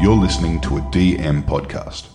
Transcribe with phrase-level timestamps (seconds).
[0.00, 2.06] You're listening to a DM podcast.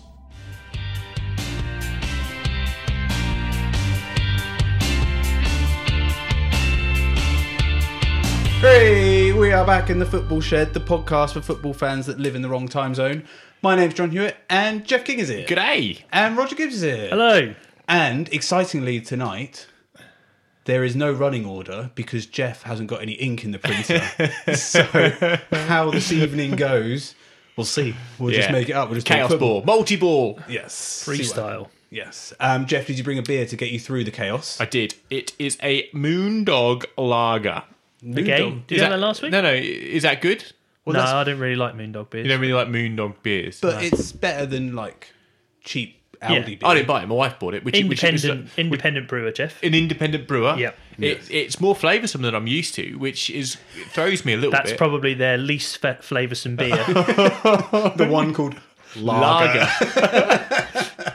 [8.60, 12.34] Hey, we are back in the Football Shed, the podcast for football fans that live
[12.36, 13.24] in the wrong time zone.
[13.62, 15.46] My name's John Hewitt, and Jeff King is here.
[15.46, 16.02] G'day.
[16.12, 17.10] And Roger Gibbs is here.
[17.10, 17.54] Hello.
[17.88, 19.68] And excitingly tonight,
[20.64, 24.02] there is no running order because Jeff hasn't got any ink in the printer.
[24.56, 24.82] so
[25.68, 27.14] how this evening goes,
[27.56, 27.96] we'll see.
[28.20, 28.90] We'll just make it up.
[28.90, 29.62] We'll just talk Chaos football.
[29.62, 30.40] ball, multi ball.
[30.48, 31.04] Yes.
[31.08, 31.70] Freestyle.
[31.90, 32.34] Yes.
[32.40, 34.60] Um, Jeff, did you bring a beer to get you through the chaos?
[34.60, 34.96] I did.
[35.10, 37.64] It is a Moondog Lager.
[38.08, 38.22] Okay.
[38.24, 39.32] Did you Is have that last week?
[39.32, 39.54] No, no.
[39.54, 40.44] Is that good?
[40.84, 42.26] Well, no, I don't really like Moondog beers.
[42.26, 43.60] You don't really like Moondog beers.
[43.62, 45.12] but it's better than like
[45.64, 46.40] cheap Aldi Yeah.
[46.46, 46.58] beer.
[46.64, 47.08] I didn't buy it.
[47.08, 47.64] My wife bought it.
[47.64, 49.62] Which, which was independent, independent brewer, Jeff.
[49.64, 50.56] an independent brewer.
[50.58, 50.72] Yeah.
[50.98, 53.58] It, It's more flavoursome than I'm used to, which is
[53.92, 54.58] throws me a little bit.
[54.58, 54.78] That's bit.
[54.78, 56.76] probably their least fe- flavoursome beer.
[57.98, 58.56] the one called
[58.96, 59.60] Lager.
[59.60, 60.88] lager.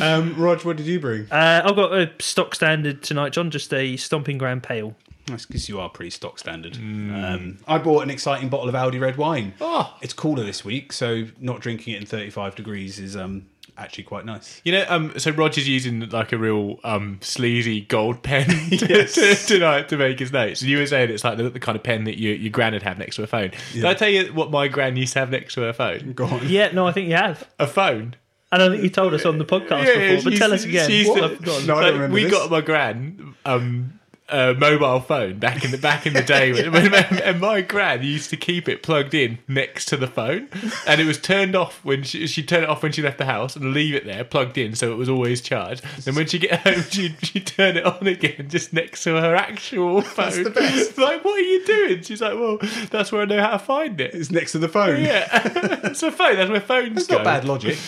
[0.00, 1.26] Um, Rog, what did you bring?
[1.30, 3.50] uh, I've got a stock standard tonight, John.
[3.50, 4.94] Just a Stomping Ground Pale.
[5.26, 6.76] That's because you are pretty stock standard.
[6.76, 9.54] Um, I bought an exciting bottle of Aldi red wine.
[9.60, 9.96] Oh.
[10.00, 13.46] It's cooler this week, so not drinking it in 35 degrees is um,
[13.78, 14.60] actually quite nice.
[14.64, 19.34] You know, um, so Roger's using like a real um, sleazy gold pen to, to,
[19.34, 20.60] tonight to make his notes.
[20.62, 22.72] And you were saying it's like the, the kind of pen that your, your gran
[22.72, 23.52] would have next to a phone.
[23.72, 26.12] Did I tell you what my gran used to have next to her phone?
[26.12, 26.48] Go on.
[26.48, 27.46] Yeah, no, I think you have.
[27.58, 28.14] A phone.
[28.50, 30.88] And I think you told us on the podcast Yeah, before, but tell us again.
[30.88, 31.22] she's- What?
[31.22, 31.40] I've.
[31.44, 32.32] No, I don't Like, remember we this.
[32.32, 36.72] got my gran um, a mobile phone back in the back in the day, when,
[36.72, 40.48] when, and my gran used to keep it plugged in next to the phone,
[40.86, 43.24] and it was turned off when she she turned it off when she left the
[43.24, 45.82] house and leave it there plugged in, so it was always charged.
[46.04, 49.34] Then when she get home, she she turn it on again just next to her
[49.34, 50.54] actual phone.
[50.98, 52.02] Like, what are you doing?
[52.02, 52.58] She's like, well,
[52.90, 54.14] that's where I know how to find it.
[54.14, 55.02] It's next to the phone.
[55.02, 55.28] Yeah,
[55.84, 56.36] it's a phone.
[56.36, 57.16] That's where phones It's go.
[57.16, 57.78] not bad logic.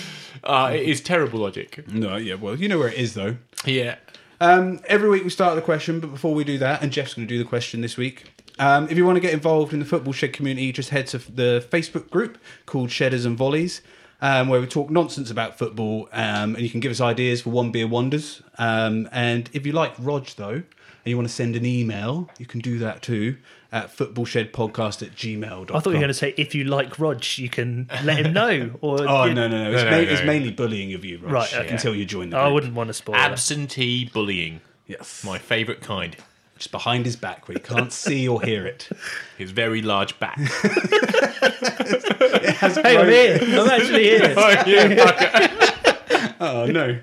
[0.44, 1.86] Uh, it is terrible logic.
[1.88, 3.36] No, yeah, well, you know where it is, though.
[3.64, 3.96] Yeah.
[4.40, 7.12] Um, every week we start with a question, but before we do that, and Jeff's
[7.12, 8.32] going to do the question this week.
[8.58, 11.18] Um, if you want to get involved in the Football Shed community, just head to
[11.18, 13.82] the Facebook group called Shedders and Volleys,
[14.22, 17.50] um, where we talk nonsense about football, um, and you can give us ideas for
[17.50, 18.42] one beer wonders.
[18.58, 20.62] Um, and if you like Rog though,
[21.02, 23.36] and you want to send an email, you can do that too
[23.72, 25.76] at footballshedpodcast at gmail.com.
[25.76, 28.32] I thought you were going to say if you like Rog, you can let him
[28.32, 28.70] know.
[28.80, 29.70] Or Oh you- no no no!
[29.72, 30.02] It's, no, ma- no.
[30.02, 31.68] it's mainly bullying of you, Rog, Right, okay.
[31.68, 33.30] Until you join the I wouldn't want to spoil that.
[33.32, 34.60] Absentee bullying.
[34.86, 36.16] Yes, My favourite kind.
[36.60, 38.88] Just behind his back where you can't see or hear it.
[39.36, 40.38] His very large back.
[42.60, 43.38] Hey, I'm here.
[43.40, 44.34] I'm actually here.
[46.42, 46.98] Oh no!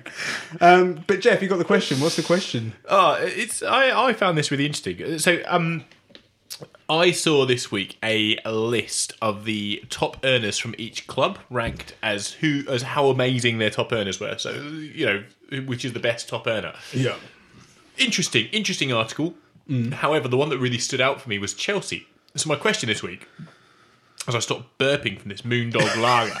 [0.60, 2.00] Um, but Jeff, you got the question.
[2.00, 2.72] What's the question?
[2.88, 5.18] oh, it's I, I found this really interesting.
[5.18, 5.84] So um
[6.88, 12.32] I saw this week a list of the top earners from each club ranked as
[12.32, 14.38] who as how amazing their top earners were.
[14.38, 15.24] So you know,
[15.66, 16.74] which is the best top earner.
[16.92, 17.16] Yeah.
[17.96, 19.34] Interesting, interesting article.
[19.92, 22.06] However, the one that really stood out for me was Chelsea.
[22.36, 23.26] So my question this week,
[24.26, 26.34] as I stop burping from this Moondog Lager,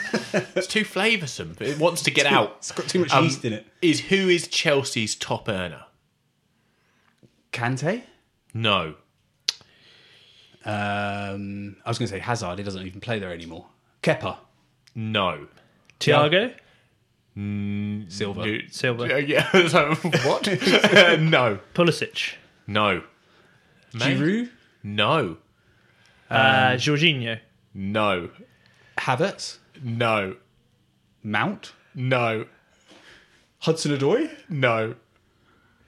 [0.56, 1.60] it's too flavoursome.
[1.60, 2.56] It wants to get out.
[2.58, 3.66] It's got too much Um, yeast in it.
[3.82, 5.84] Is who is Chelsea's top earner?
[7.52, 8.02] Kante.
[8.54, 8.94] No.
[10.64, 12.58] Um, I was going to say Hazard.
[12.58, 13.66] He doesn't even play there anymore.
[14.02, 14.36] Kepa.
[14.94, 15.46] No.
[16.00, 16.52] Thiago?
[18.10, 18.42] Silva.
[18.42, 19.14] Dude, Silva.
[19.14, 19.50] uh, yeah.
[19.68, 20.46] so, what?
[20.48, 21.58] Uh, no.
[21.74, 22.34] Pulisic?
[22.66, 23.02] No.
[23.94, 24.18] Mate?
[24.18, 24.48] Giroud.
[24.82, 25.36] No.
[26.30, 27.38] Uh, Jorginho?
[27.74, 28.30] No.
[28.98, 29.58] Havertz.
[29.82, 30.36] No.
[31.22, 31.72] Mount.
[31.94, 32.46] No.
[33.60, 34.30] Hudson Odoi.
[34.48, 34.94] No.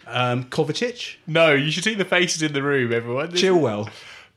[0.07, 1.17] Um, Kovacic.
[1.27, 1.53] No.
[1.53, 3.31] You should see the faces in the room, everyone.
[3.31, 3.91] This- Chilwell.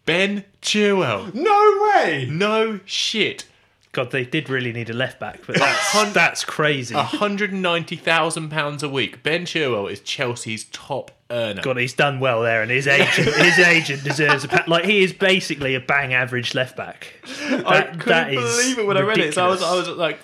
[0.05, 1.33] Ben Chilwell.
[1.33, 2.27] No way.
[2.29, 3.45] No shit.
[3.93, 6.95] God, they did really need a left back, but that's, that's crazy.
[6.95, 9.21] £190,000 a week.
[9.21, 11.61] Ben Chilwell is Chelsea's top earner.
[11.61, 14.67] God, he's done well there, and his agent, his agent deserves a pat.
[14.67, 17.13] Like he is basically a bang average left back.
[17.25, 19.33] I couldn't that believe it when I read it.
[19.33, 20.19] So I was, I was like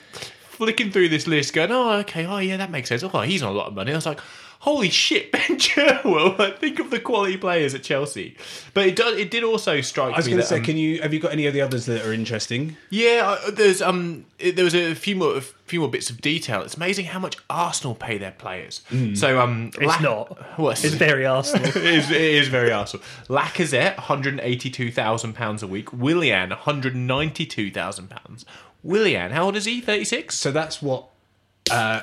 [0.59, 3.03] flicking through this list, going, "Oh, okay, oh yeah, that makes sense.
[3.03, 4.19] Oh, he's on a lot of money." I was like,
[4.59, 8.35] "Holy shit, Ben Chilwell!" Like, think of the quality players at Chelsea.
[8.73, 9.17] But it does.
[9.17, 10.13] It did also strike me.
[10.15, 11.85] I was going to say, um, can you have you got any of the others
[11.87, 12.77] that are interesting?
[12.89, 16.19] yeah, uh, there's um, it- there was a few more, a few more bits of
[16.21, 16.61] detail.
[16.61, 18.81] It's amazing how much Arsenal pay their players.
[19.15, 20.59] So um, It's La- not.
[20.59, 20.83] What?
[20.83, 21.67] It's very Arsenal.
[21.69, 23.05] it, is, it is very Arsenal.
[23.27, 25.93] Lacazette, one hundred eighty-two thousand pounds a week.
[25.93, 28.45] Willian, one hundred ninety-two thousand pounds.
[28.83, 29.81] Willian, how old is he?
[29.81, 30.35] Thirty-six.
[30.35, 31.09] So that's what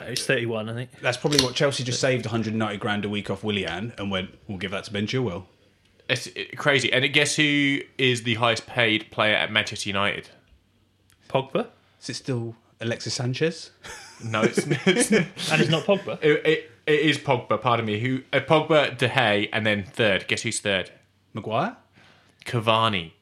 [0.09, 0.91] He's 31, I think.
[1.01, 4.59] that's probably what Chelsea just saved 190 grand a week off Willian and went, we'll
[4.59, 5.45] give that to Ben Chilwell.
[6.09, 6.93] It's uh, crazy.
[6.93, 10.29] And guess who is the highest paid player at Manchester United?
[11.29, 11.69] Pogba.
[12.01, 13.71] Is it still Alexis Sanchez?
[14.25, 15.13] No, it's, it's
[15.53, 16.19] and it's not Pogba.
[16.23, 17.61] it, it, it is Pogba.
[17.61, 18.01] Pardon me.
[18.01, 18.23] Who?
[18.33, 20.27] Uh, Pogba, De Gea, and then third.
[20.27, 20.91] Guess who's third?
[21.35, 21.77] Maguire?
[22.47, 23.13] Cavani.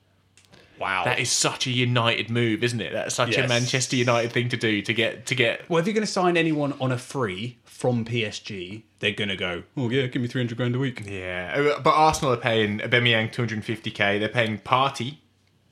[0.84, 1.04] Wow.
[1.04, 2.92] That is such a United move, isn't it?
[2.92, 5.69] That's such a Manchester United thing to do to get to get.
[5.70, 9.36] well, if you're going to sign anyone on a free from PSG, they're going to
[9.36, 11.02] go, oh, yeah, give me 300 grand a week.
[11.06, 14.19] Yeah, uh, but Arsenal are paying Aubameyang 250k.
[14.20, 15.19] They're paying Partey,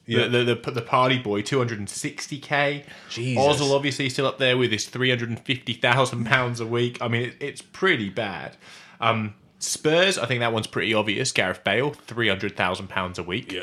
[0.06, 0.28] Yeah.
[0.28, 2.84] the, the, the the Party boy 260k.
[3.10, 3.42] Jesus.
[3.60, 6.98] Ozil obviously still up there with his 350,000 pounds a week.
[7.00, 8.56] I mean, it, it's pretty bad.
[9.00, 11.32] Um, Spurs, I think that one's pretty obvious.
[11.32, 13.54] Gareth Bale, 300,000 pounds a week.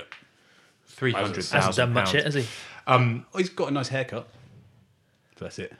[1.01, 1.18] Yeah.
[1.18, 2.13] 300,000 Hasn't done much pounds.
[2.16, 2.46] yet, has he?
[2.88, 4.28] Oh, he's got a nice haircut.
[5.40, 5.74] That's it.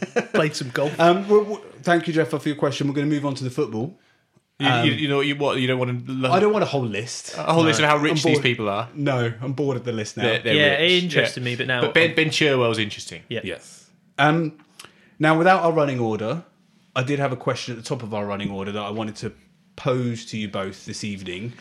[0.34, 0.98] Played some golf.
[0.98, 2.88] Um, well, well, thank you, Jeff, for your question.
[2.88, 3.98] We're going to move on to the football.
[4.58, 6.82] You, you, you know you what you don't want to I don't want a whole
[6.86, 7.36] list.
[7.36, 8.88] a whole list of how I'm rich these people are.
[8.94, 10.22] No, I'm bored of the list now.
[10.22, 10.92] They're, they're Yeah, rich.
[10.92, 13.22] it interested me, but now- but Ben Ben Chilwell's interesting.
[13.28, 13.40] yeah.
[13.44, 13.90] Yes.
[14.18, 14.58] Um,
[15.18, 16.42] now, without our running order,
[16.94, 19.16] I did have a question at the top of our running order that I wanted
[19.16, 19.32] to
[19.76, 21.52] pose to you both this evening.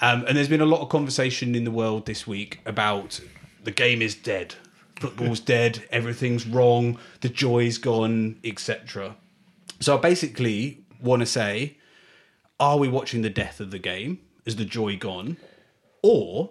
[0.00, 3.20] Um, and there's been a lot of conversation in the world this week about
[3.64, 4.54] the game is dead,
[4.96, 9.16] football's dead, everything's wrong, the joy's gone, etc.
[9.80, 11.78] So I basically want to say,
[12.58, 14.20] are we watching the death of the game?
[14.44, 15.36] Is the joy gone?
[16.02, 16.50] Or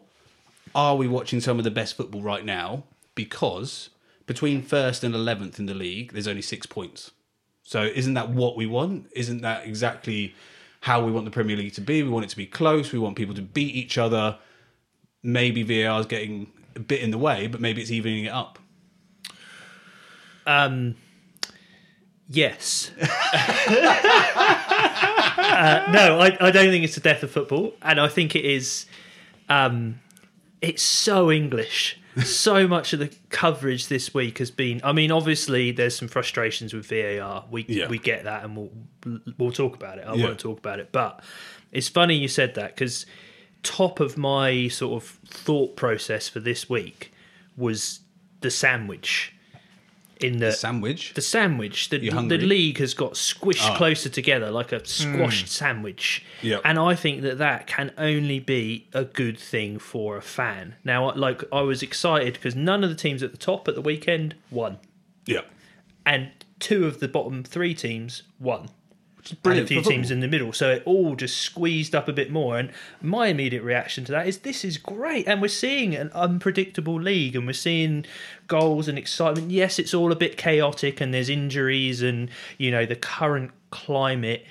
[0.73, 2.83] are we watching some of the best football right now?
[3.15, 3.89] Because
[4.25, 7.11] between first and 11th in the league, there's only six points.
[7.63, 9.07] So isn't that what we want?
[9.15, 10.35] Isn't that exactly
[10.85, 12.03] how we want the Premier League to be?
[12.03, 12.91] We want it to be close.
[12.91, 14.37] We want people to beat each other.
[15.23, 18.59] Maybe VAR is getting a bit in the way, but maybe it's evening it up.
[20.45, 20.95] Um,
[22.29, 22.91] yes.
[23.01, 23.07] uh,
[25.91, 28.85] no, I, I don't think it's the death of football, and I think it is.
[29.49, 30.01] Um,
[30.61, 31.99] it's so English.
[32.23, 34.79] So much of the coverage this week has been.
[34.83, 37.45] I mean, obviously, there's some frustrations with VAR.
[37.51, 37.87] We Yeah.
[37.89, 38.71] we get that, and we'll
[39.37, 40.05] we'll talk about it.
[40.07, 40.25] I Yeah.
[40.25, 41.21] won't talk about it, but
[41.71, 43.05] it's funny you said that because
[43.63, 47.11] top of my sort of thought process for this week
[47.57, 47.99] was
[48.41, 49.33] the sandwich
[50.21, 51.13] in the Sandwich.
[51.13, 51.89] the sandwich.
[51.89, 53.75] The, the league has got squished Ah.
[53.77, 56.23] closer together like a squashed sandwich.
[56.41, 56.61] Yep.
[56.63, 60.75] And I think that that can only be a good thing for a fan.
[60.83, 63.81] Now, like, I was excited because none of the teams at the top at the
[63.81, 64.77] weekend won.
[65.25, 65.41] Yeah.
[66.05, 68.69] And two of the bottom three teams won.
[69.43, 70.53] And a few teams in the middle.
[70.53, 72.57] So it all just squeezed up a bit more.
[72.57, 75.27] And my immediate reaction to that is this is great.
[75.27, 78.05] And we're seeing an unpredictable league and we're seeing
[78.47, 79.51] goals and excitement.
[79.51, 84.45] Yes, it's all a bit chaotic and there's injuries and, you know, the current climate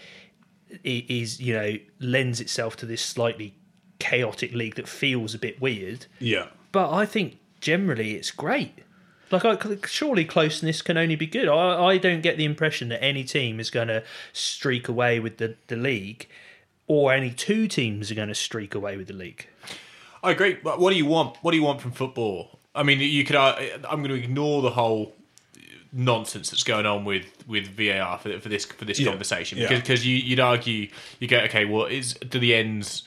[0.83, 3.55] is, you know, lends itself to this slightly
[3.99, 6.07] chaotic league that feels a bit weird.
[6.19, 6.49] Yeah.
[6.73, 8.81] But I think generally it's great.
[9.31, 9.57] Like, I,
[9.87, 11.49] surely closeness can only be good.
[11.49, 15.39] I, I don't get the impression that any team is going to streak away with
[15.39, 16.29] the, the league,
[16.87, 19.49] or any two teams are going to streak away with the league.
[20.23, 20.59] I agree.
[20.63, 21.37] But what do you want?
[21.43, 22.59] What do you want from football?
[22.75, 23.37] I mean, you could.
[23.37, 23.55] Uh,
[23.89, 25.15] I'm going to ignore the whole
[25.93, 29.11] nonsense that's going on with with VAR for, for this for this Yeah.
[29.11, 29.69] conversation Yeah.
[29.69, 30.89] because because you, you'd argue
[31.21, 33.05] you go okay, well, is do the ends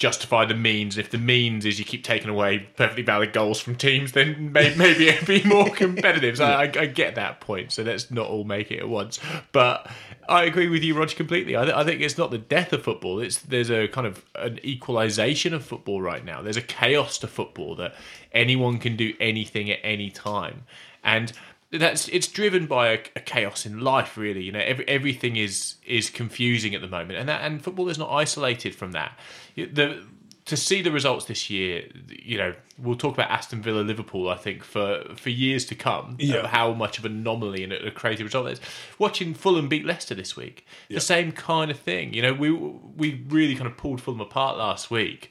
[0.00, 0.98] justify the means?
[0.98, 4.74] If the means is you keep taking away perfectly valid goals from teams, then may,
[4.76, 6.38] maybe it'd be more competitive.
[6.38, 7.70] So I, I get that point.
[7.70, 9.20] So let's not all make it at once.
[9.52, 9.88] But
[10.28, 11.56] I agree with you, Roger, completely.
[11.56, 13.20] I, th- I think it's not the death of football.
[13.20, 16.42] It's there's a kind of an equalization of football right now.
[16.42, 17.94] There's a chaos to football that
[18.32, 20.64] anyone can do anything at any time,
[21.04, 21.32] and
[21.72, 24.16] that's it's driven by a, a chaos in life.
[24.16, 27.88] Really, you know, every, everything is is confusing at the moment, and that, and football
[27.88, 29.18] is not isolated from that.
[29.56, 30.02] The
[30.46, 34.28] to see the results this year, you know, we'll talk about Aston Villa, Liverpool.
[34.28, 36.46] I think for for years to come, Yeah.
[36.48, 38.60] how much of an anomaly and a, crazy result that is.
[38.98, 42.12] Watching Fulham beat Leicester this week, the same kind of thing.
[42.14, 45.30] You know, we we really kind of pulled Fulham apart last week.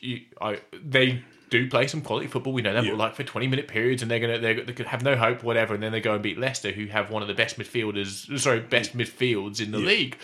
[0.00, 2.52] You, I, they do play some quality football.
[2.52, 2.90] We know that, Yeah.
[2.92, 5.42] but like for twenty minute periods, and they're gonna they're, they could have no hope,
[5.42, 8.38] whatever, and then they go and beat Leicester, who have one of the best midfielders,
[8.38, 10.16] sorry, best midfields in the league.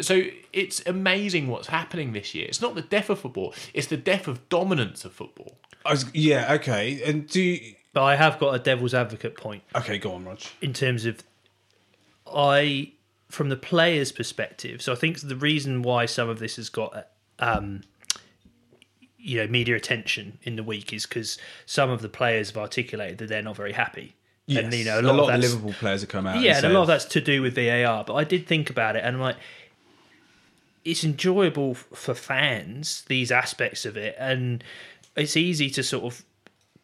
[0.00, 0.22] So
[0.52, 2.46] it's amazing what's happening this year.
[2.48, 5.58] It's not the death of football; it's the death of dominance of football.
[5.84, 7.02] I was, yeah, okay.
[7.04, 10.38] And do you, But I have got a devil's advocate point okay, go on, Rog.
[10.60, 11.22] in terms of
[12.32, 12.92] I,
[13.28, 14.82] from the player's perspective.
[14.82, 17.08] So I think the reason why some of this has got,
[17.38, 17.82] um,
[19.22, 23.18] you know, media attention in the week is because some of the players have articulated
[23.18, 24.14] that they're not very happy.
[24.48, 26.40] And you know, a lot, of of the Liverpool players have come out.
[26.40, 28.04] Yeah, and and a lot of that's to do with VAR.
[28.04, 29.36] But I did think about it, and I'm like,
[30.84, 34.64] it's enjoyable for fans these aspects of it, and
[35.16, 36.24] it's easy to sort of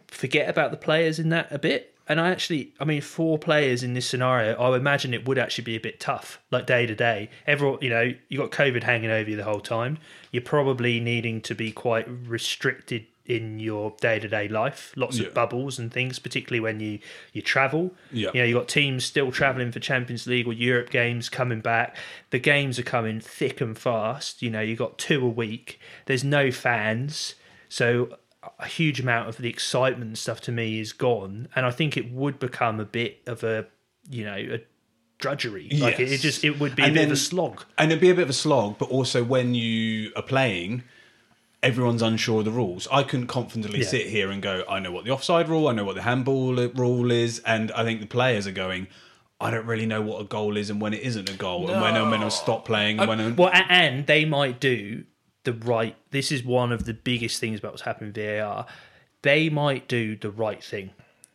[0.06, 1.95] forget about the players in that a bit.
[2.08, 5.38] And I actually, I mean, for players in this scenario, I would imagine it would
[5.38, 7.30] actually be a bit tough, like day to day.
[7.46, 9.98] Everyone, you know, you got COVID hanging over you the whole time.
[10.30, 14.92] You're probably needing to be quite restricted in your day to day life.
[14.94, 15.26] Lots Yeah.
[15.26, 17.00] of bubbles and things, particularly when you
[17.32, 17.92] you travel.
[18.12, 18.30] Yeah.
[18.32, 21.96] You know, you got teams still traveling for Champions League or Europe games coming back.
[22.30, 24.42] The games are coming thick and fast.
[24.42, 25.80] You know, you got two a week.
[26.04, 27.34] There's no fans,
[27.68, 28.16] so
[28.58, 31.96] a huge amount of the excitement and stuff to me is gone, and I think
[31.96, 33.66] it would become a bit of a
[34.08, 34.60] you know a
[35.18, 35.68] drudgery.
[35.72, 37.64] Like it, it just it would be And a bit of a slog.
[37.78, 38.78] and it'd be a bit of a slog.
[38.78, 40.84] But also, when you are playing,
[41.62, 42.86] everyone's unsure of the rules.
[42.92, 43.86] I couldn't confidently Yeah.
[43.86, 46.60] sit here and go, I know what the offside rule, I know what the handball
[46.60, 48.86] uh, rule is, and I think the players are going.
[49.38, 51.80] I don't really know what a goal is and when it isn't a goal, and
[51.80, 55.04] when I'm going to stop playing, and uh, when I'm, Well, and they might do
[55.46, 55.96] the right.
[56.10, 58.66] This is one of the biggest things about what's happening in VAR.
[59.22, 60.90] They might do the right thing.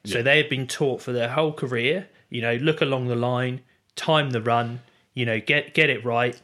[0.06, 2.08] So they have been taught for their whole career.
[2.30, 3.62] You know, look along the line,
[3.96, 4.82] time the run.
[5.14, 6.40] You know, get get it right,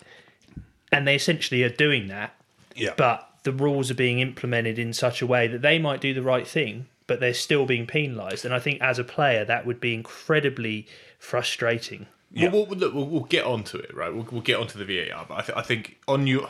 [0.91, 2.35] and they essentially are doing that.
[2.75, 6.13] yeah, But the rules are being implemented in such a way that they might do
[6.13, 8.45] the right thing, but they're still being penalised.
[8.45, 10.85] And I think as a player, that would be incredibly
[11.17, 12.07] frustrating.
[12.31, 12.49] Yeah.
[12.51, 14.13] We'll, we'll, look, we'll, we'll get onto it, right?
[14.13, 16.47] We'll, we'll get onto the VAR, but I, th- I think on your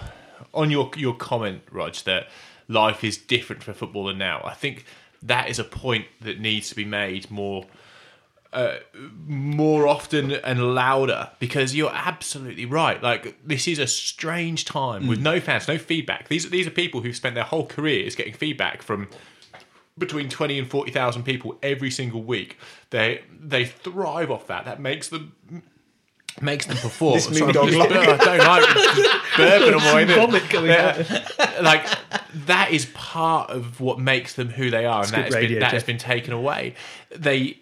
[0.54, 2.28] on your your comment, Rog, that
[2.68, 4.42] life is different for footballer now.
[4.44, 4.86] I think
[5.24, 7.66] that is a point that needs to be made more
[8.54, 8.78] uh,
[9.26, 13.02] more often and louder because you're absolutely right.
[13.02, 16.28] Like this is a strange time with no fans, no feedback.
[16.28, 19.10] These these are people who've spent their whole careers getting feedback from
[19.98, 22.58] between twenty and forty thousand people every single week.
[22.90, 24.66] They they thrive off that.
[24.66, 25.34] That makes them
[26.42, 27.16] makes them perform.
[27.16, 30.16] This Sorry, moondog I'm just- I don't like just burping on my way there.
[30.18, 31.58] Vomit coming Yeah.
[31.62, 31.86] like
[32.46, 35.60] that is part of what makes them who they are, and that good has, been,
[35.60, 36.76] that has been taken away.
[37.16, 37.60] They,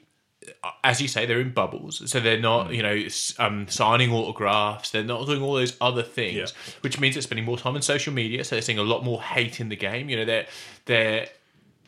[0.84, 3.05] as you say, they're in bubbles, so they're not, you know,
[3.39, 4.91] um, signing autographs.
[4.91, 6.74] They're not doing all those other things, Yeah.
[6.82, 8.44] which means they're spending more time on social media.
[8.44, 10.10] So they're seeing a lot more hate in the game.
[10.10, 10.48] You know, they're
[10.86, 11.29] they're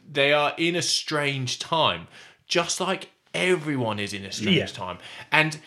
[0.09, 2.07] they are in a strange time,
[2.47, 4.65] just like everyone is in a strange Yeah.
[4.67, 4.97] time,
[5.31, 5.59] and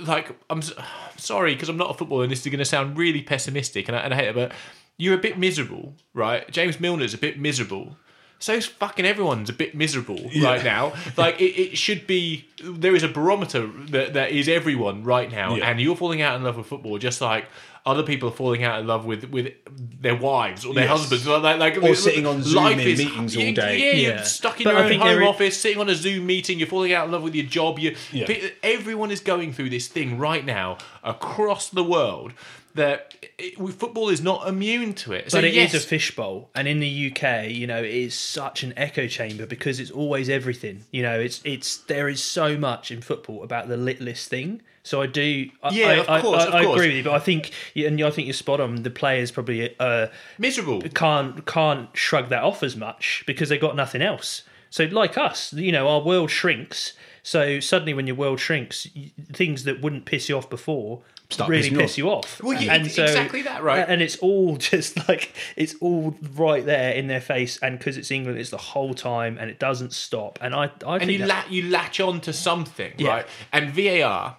[0.00, 0.62] like I'm
[1.16, 3.96] sorry because I'm not a footballer and this is going to sound really pessimistic and
[3.96, 4.52] I, and I hate it, but
[4.98, 6.50] you're a bit miserable, right?
[6.50, 7.96] James Milner's a bit miserable.
[8.38, 10.92] So fucking everyone's a bit miserable right now.
[11.16, 12.46] Like it, it should be.
[12.62, 15.70] There is a barometer that, that is everyone right now, Yeah.
[15.70, 17.46] and you're falling out in love with football, just like
[17.86, 19.52] other people are falling out in love with with
[20.00, 20.98] their wives or their Yes.
[20.98, 23.78] husbands, like, like Or sitting on Zoom in meetings all day.
[23.78, 24.22] Yeah, you're Yeah.
[24.24, 26.58] stuck in But your I own home is- office, sitting on a Zoom meeting.
[26.58, 27.78] You're falling out in love with your job.
[27.78, 28.26] You, Yeah.
[28.62, 32.32] everyone is going through this thing right now across the world
[32.74, 35.30] that it, football is not immune to it.
[35.30, 38.14] So but it is yes, a fishbowl, and in the UK, you know, it is
[38.14, 40.84] such an echo chamber because it's always everything.
[40.90, 44.60] You know, it's it's there is so much in football about the littlest thing.
[44.86, 47.02] So I do, I, Yeah, I, of course, I, of I agree with you.
[47.02, 48.84] But I think, and I think you're spot on.
[48.84, 50.06] The players probably uh,
[50.38, 50.80] miserable.
[50.94, 54.44] can't can't shrug that off as much because they got nothing else.
[54.70, 56.92] So like us, you know, our world shrinks.
[57.24, 58.86] So suddenly, when your world shrinks,
[59.32, 61.98] things that wouldn't piss you off before Start really piss off.
[61.98, 62.40] you off.
[62.40, 63.84] Well, yeah, ex- exactly that, right.
[63.88, 68.12] And it's all just like it's all right there in their face, and because it's
[68.12, 70.38] England, it's the whole time, and it doesn't stop.
[70.40, 73.08] And I, I and you la- you latch on to something, Yeah.
[73.08, 73.26] right?
[73.52, 74.36] And VAR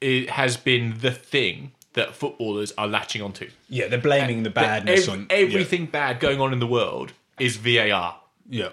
[0.00, 3.50] it has been the thing that footballers are latching onto.
[3.68, 7.12] yeah, they're blaming the That badness ev- on everything bad going on in the world
[7.38, 8.19] is VAR.
[8.50, 8.70] Yeah.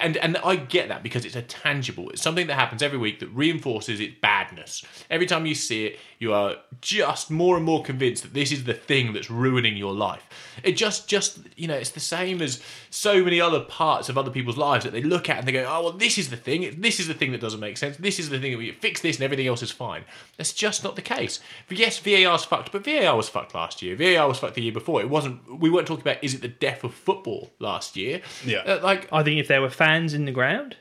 [0.00, 2.10] And and I get that because it's a tangible.
[2.10, 4.84] It's something that happens every week that reinforces its badness.
[5.10, 8.64] Every time you see it, you are just more and more convinced that this is
[8.64, 10.28] the thing that's ruining your life.
[10.62, 14.30] It just just you know, it's the same as so many other parts of other
[14.30, 16.74] people's lives that they look at and they go, "Oh, well, this is the thing.
[16.78, 17.96] This is the thing that doesn't make sense.
[17.96, 20.04] This is the thing that we fix this and everything else is fine."
[20.36, 21.40] That's just not the case.
[21.66, 23.96] But yes, VAR's fucked, but VAR was fucked last year.
[23.96, 25.00] VAR was fucked the year before.
[25.00, 25.60] It wasn't.
[25.60, 28.20] We weren't talking about is it the death of football last year?
[28.44, 28.58] Yeah.
[28.58, 30.76] Uh, like I think if there were fans in the ground,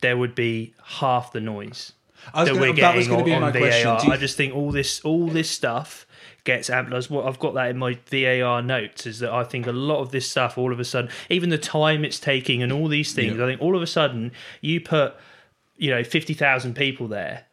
[0.00, 1.92] there would be half the noise
[2.34, 4.04] that gonna- we're that getting gonna on, on VAR.
[4.04, 6.06] you- I just think all this all this stuff
[6.44, 7.10] gets amplified.
[7.10, 10.10] What I've got that in my VAR notes is that I think a lot of
[10.10, 13.36] this stuff, all of a sudden, even the time it's taking and all these things,
[13.38, 13.44] Yeah.
[13.44, 15.14] I think all of a sudden you put
[15.76, 17.44] you know fifty thousand people there,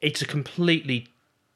[0.00, 1.08] it's a completely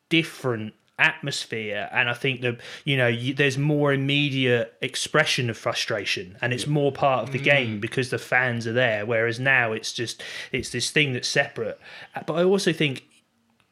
[0.08, 6.36] different atmosphere and i think that you know you, there's more immediate expression of frustration
[6.40, 9.92] and it's more part of the game because the fans are there whereas now it's
[9.92, 11.78] just it's this thing that's separate.
[12.14, 13.04] Uh, but i also think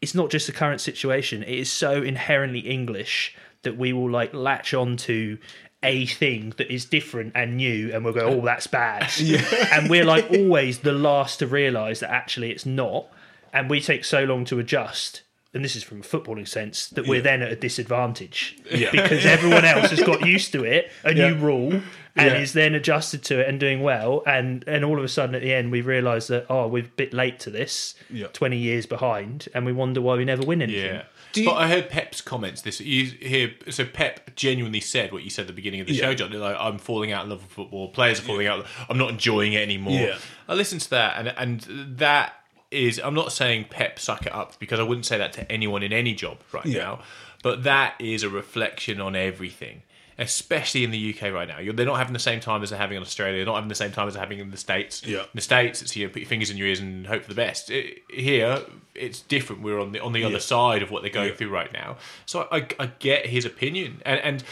[0.02, 4.34] it's not just the current situation it is so inherently english that we will like
[4.34, 5.38] latch on to
[5.82, 9.10] a thing that is different and new, and we'll go, "Oh, that's bad,"
[9.72, 13.06] and we're like always the last to realise that actually it's not,
[13.52, 15.22] and we take so long to adjust.
[15.52, 19.64] And this is from a footballing sense that we're then at a disadvantage because everyone
[19.64, 21.30] else has got used to it, a Yeah.
[21.30, 21.72] new rule,
[22.14, 22.38] and Yeah.
[22.38, 24.22] is then adjusted to it and doing well.
[24.26, 26.88] And and all of a sudden at the end we realise that oh we're a
[26.96, 28.28] bit late to this, Yeah.
[28.32, 30.84] twenty years behind, and we wonder why we never win anything.
[30.94, 31.02] Yeah.
[31.34, 32.62] you- but I heard Pep's comments.
[32.62, 33.52] This you hear.
[33.70, 36.04] So Pep genuinely said what you said at the beginning of the Yeah.
[36.06, 36.30] show, John.
[36.32, 37.88] Like I'm falling out in love with football.
[37.88, 38.66] Players are falling out.
[38.88, 39.94] I'm not enjoying it anymore.
[39.98, 40.16] Yeah.
[40.48, 42.34] I listened to that, and and that
[42.70, 43.00] is.
[43.02, 45.92] I'm not saying Pep suck it up because I wouldn't say that to anyone in
[45.92, 46.78] any job right Yeah.
[46.82, 47.02] now.
[47.42, 49.82] But that is a reflection on everything.
[50.18, 52.78] Especially in the UK right now, You're, they're not having the same time as they're
[52.78, 53.36] having in Australia.
[53.38, 55.02] They're not having the same time as they're having in the States.
[55.02, 55.20] Yeah.
[55.22, 57.28] In the States, it's you know, put your fingers in your ears and hope for
[57.30, 57.70] the best.
[57.70, 58.60] It, here,
[58.94, 59.62] it's different.
[59.62, 61.36] We're on the on the other side of what they're going Yeah.
[61.36, 61.96] through right now.
[62.26, 64.44] So I, I get his opinion, and and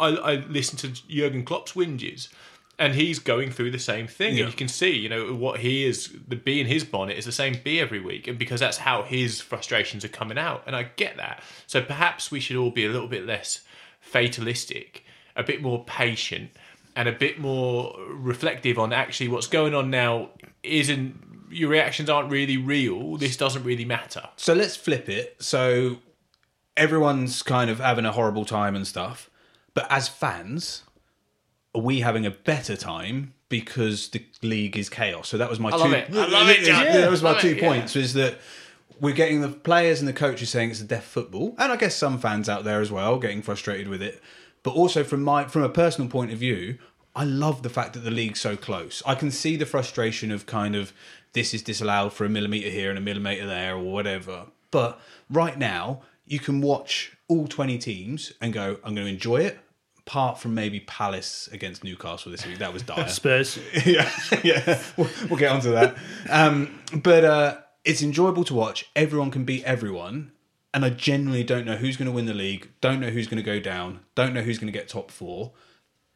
[0.00, 2.26] I, I listen to Jurgen Klopp's whinges,
[2.78, 4.36] and he's going through the same thing.
[4.36, 4.44] Yeah.
[4.44, 6.14] And you can see, you know, what he is.
[6.26, 9.02] The bee in his bonnet is the same bee every week, and because that's how
[9.02, 11.42] his frustrations are coming out, and I get that.
[11.66, 13.60] So perhaps we should all be a little bit less
[14.00, 15.04] fatalistic,
[15.36, 16.50] a bit more patient,
[16.96, 20.30] and a bit more reflective on actually what's going on now.
[20.62, 23.16] Isn't your reactions aren't really real.
[23.16, 24.28] This doesn't really matter.
[24.36, 25.36] So let's flip it.
[25.38, 25.98] So
[26.76, 29.30] everyone's kind of having a horrible time and stuff,
[29.72, 30.82] but as fans,
[31.74, 35.28] are we having a better time because the league is chaos?
[35.28, 35.78] So that was my two.
[35.78, 36.08] love it.
[36.10, 36.84] I love it, John.
[36.84, 37.68] Yeah, that was my Love two it, yeah.
[37.68, 37.94] points.
[37.94, 38.38] Was that
[39.00, 41.96] we're getting the players and the coaches saying it's a deaf football, and I guess
[41.96, 44.22] some fans out there as well getting frustrated with it.
[44.62, 46.78] But also from my from a personal point of view,
[47.14, 49.02] I love the fact that the league's so close.
[49.06, 50.92] I can see the frustration of kind of
[51.32, 54.46] this is disallowed for a millimeter here and a millimeter there or whatever.
[54.70, 59.38] But right now, you can watch all 20 teams and go, I'm going to enjoy
[59.38, 59.58] it.
[60.06, 63.58] Apart from maybe Palace against Newcastle this week, that was dire Spurs.
[63.86, 64.10] yeah,
[64.42, 64.82] yeah.
[64.98, 65.96] We'll, we'll get onto that.
[66.28, 68.90] Um, but uh, it's enjoyable to watch.
[68.94, 70.32] Everyone can beat everyone,
[70.74, 72.68] and I genuinely don't know who's going to win the league.
[72.82, 74.00] Don't know who's going to go down.
[74.14, 75.52] Don't know who's going to get top four.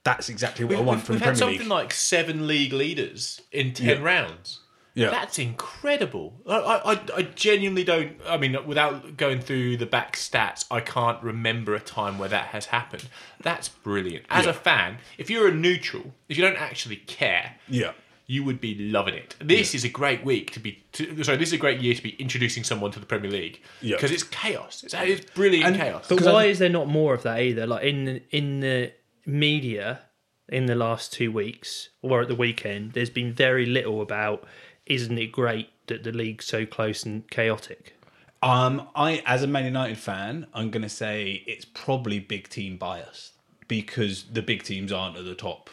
[0.05, 3.87] That's exactly what I want from We've had something like seven league leaders in ten
[3.99, 4.03] Yeah.
[4.03, 4.61] rounds.
[4.99, 5.11] Yeah.
[5.11, 6.35] That's incredible.
[6.47, 8.17] I, I, I- I genuinely don't.
[8.27, 12.47] I mean, without going through the back stats, I can't remember a time where that
[12.49, 13.09] has happened.
[13.41, 14.25] That's brilliant.
[14.31, 14.51] As Yeah.
[14.51, 17.93] a fan, if you're a neutral, if you don't actually care, yeah.
[18.27, 19.37] you would be loving it.
[19.41, 20.83] This is a great week to be.
[20.93, 23.63] To, sorry, this is a great year to be introducing someone to the Premier League
[23.81, 23.97] Yeah.
[23.97, 24.83] because it's chaos.
[24.85, 26.07] It's, it's brilliant And- chaos.
[26.09, 27.67] But why I- is there not more of that either?
[27.67, 28.93] Like in the, in the
[29.27, 30.01] media
[30.49, 34.45] in the last two weeks or at the weekend, there's been very little about
[34.89, 37.95] isn't it great that the league's so close and chaotic?
[38.43, 42.77] Um, I, as a Man United fan, I'm going to say it's probably big team
[42.77, 43.33] biased
[43.67, 45.71] because the big teams aren't at the top.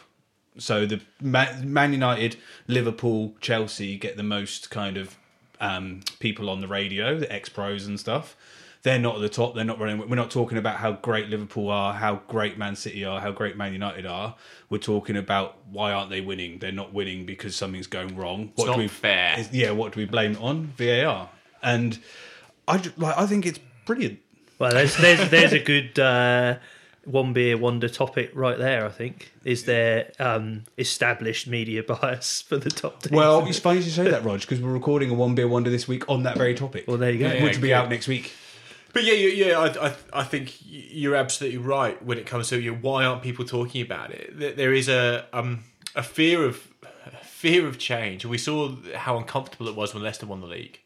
[0.58, 5.16] So the Man, Man United, Liverpool, Chelsea get the most kind of
[5.60, 8.36] um, people on the radio, the ex pros and stuff.
[8.86, 9.56] They're not at the top.
[9.56, 9.98] They're not running.
[10.08, 13.56] We're not talking about how great Liverpool are, how great Man City are, how great
[13.56, 14.36] Man United are.
[14.70, 16.60] We're talking about why aren't they winning?
[16.60, 18.52] They're not winning because something's going wrong.
[18.54, 19.40] What not do we, fair.
[19.40, 20.72] is- yeah, what do we blame it on?
[20.78, 21.30] VAR.
[21.64, 21.98] And
[22.68, 23.18] I like.
[23.18, 24.20] I think it's brilliant.
[24.60, 26.58] Well, there's there's there's a good uh,
[27.06, 28.86] one beer wonder topic right there.
[28.86, 33.16] I think is there um, established media bias for the top teams?
[33.16, 35.88] Well, it's funny you say that, Rog, because we're recording a one beer wonder this
[35.88, 36.84] week on that very topic.
[36.86, 37.26] Well, there you go.
[37.30, 37.72] which Yeah, will be good.
[37.72, 38.32] out next week.
[38.96, 42.70] But yeah, yeah, I, I, I think you're absolutely right when it comes to you
[42.72, 44.38] know, why aren't people talking about it?
[44.38, 46.66] There- There is a um, a fear of
[47.22, 48.24] fear of change.
[48.24, 50.80] We saw how uncomfortable it was when Leicester won the league.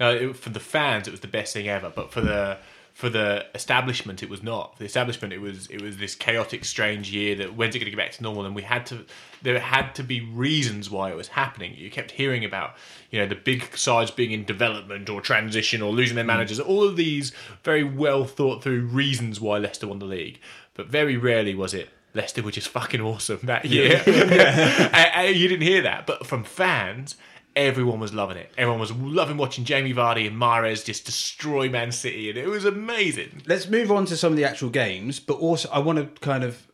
[0.00, 2.58] Uh, it, for the fans, it was the best thing ever, but for the
[2.96, 4.72] for the establishment, it was not.
[4.72, 7.34] For the establishment, it was it was this chaotic, strange year.
[7.34, 8.46] That when's it going to get back to normal?
[8.46, 9.04] And we had to
[9.42, 11.74] there had to be reasons why it was happening.
[11.76, 12.74] You kept hearing about
[13.10, 16.28] you know the big sides being in development or transition or losing their mm.
[16.28, 16.58] managers.
[16.58, 17.32] All of these
[17.62, 20.40] very well thought through reasons why Leicester won the league,
[20.72, 21.90] but very rarely was it.
[22.14, 24.02] Leicester were just fucking awesome that year.
[24.06, 27.16] And- and you didn't hear that, but from fans,
[27.56, 28.52] everyone was loving it.
[28.58, 32.66] Everyone was loving watching Jamie Vardy and Mahrez just destroy Man City, and it was
[32.66, 33.42] amazing.
[33.46, 36.44] Let's move on to some of the actual games, but also I want to kind
[36.44, 36.68] of,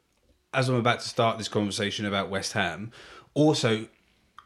[0.52, 2.90] as I'm about to start this conversation about West Ham,
[3.34, 3.86] also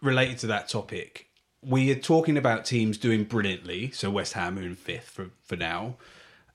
[0.02, 1.28] related to that topic,
[1.62, 3.90] we are talking about teams doing brilliantly.
[3.90, 5.96] So West Ham are in fifth for, for now.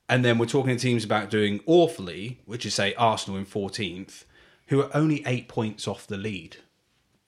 [0.08, 4.26] And then we're talking to teams about doing awfully, which is, say, Arsenal in 14th,
[4.68, 6.58] who are only eight points off the lead.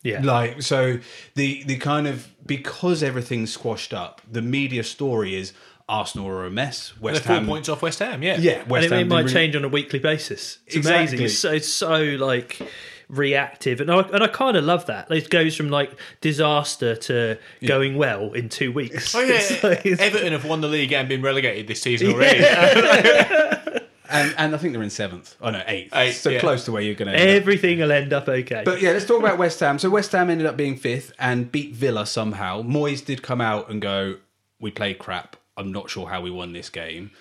[0.03, 0.99] Yeah, Like so,
[1.35, 5.53] the the kind of because everything's squashed up, the media story is
[5.89, 6.93] Arsenal are a mess.
[6.99, 7.45] West four Ham.
[7.45, 8.21] points off West Ham.
[8.23, 8.37] Yeah.
[8.37, 10.59] Yeah, West and it, Ham it might really- change on a weekly basis.
[10.67, 10.99] It's Exactly.
[11.17, 11.25] amazing.
[11.25, 12.59] It's so, it's so like
[13.09, 15.11] reactive, and I and I kind of love that.
[15.11, 19.13] It goes from like disaster to going well in two weeks.
[19.13, 22.39] Oh yeah, like- Everton have won the league and been relegated this season already.
[24.09, 25.35] And, and I think they're in seventh.
[25.41, 25.95] Oh no, eighth.
[25.95, 26.39] Eighth, so yeah.
[26.39, 27.17] close to where you're going to.
[27.17, 27.35] end up.
[27.35, 28.63] everything will end up okay.
[28.65, 29.79] But yeah, let's talk about West Ham.
[29.79, 32.61] So West Ham ended up being fifth and beat Villa somehow.
[32.61, 34.17] Moyes did come out and go,
[34.59, 35.37] "We played crap.
[35.55, 37.11] I'm not sure how we won this game."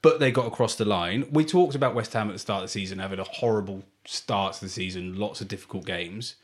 [0.00, 1.26] But they got across the line.
[1.30, 4.54] We talked about West Ham at the start of the season having a horrible start
[4.54, 6.36] to the season, lots of difficult games.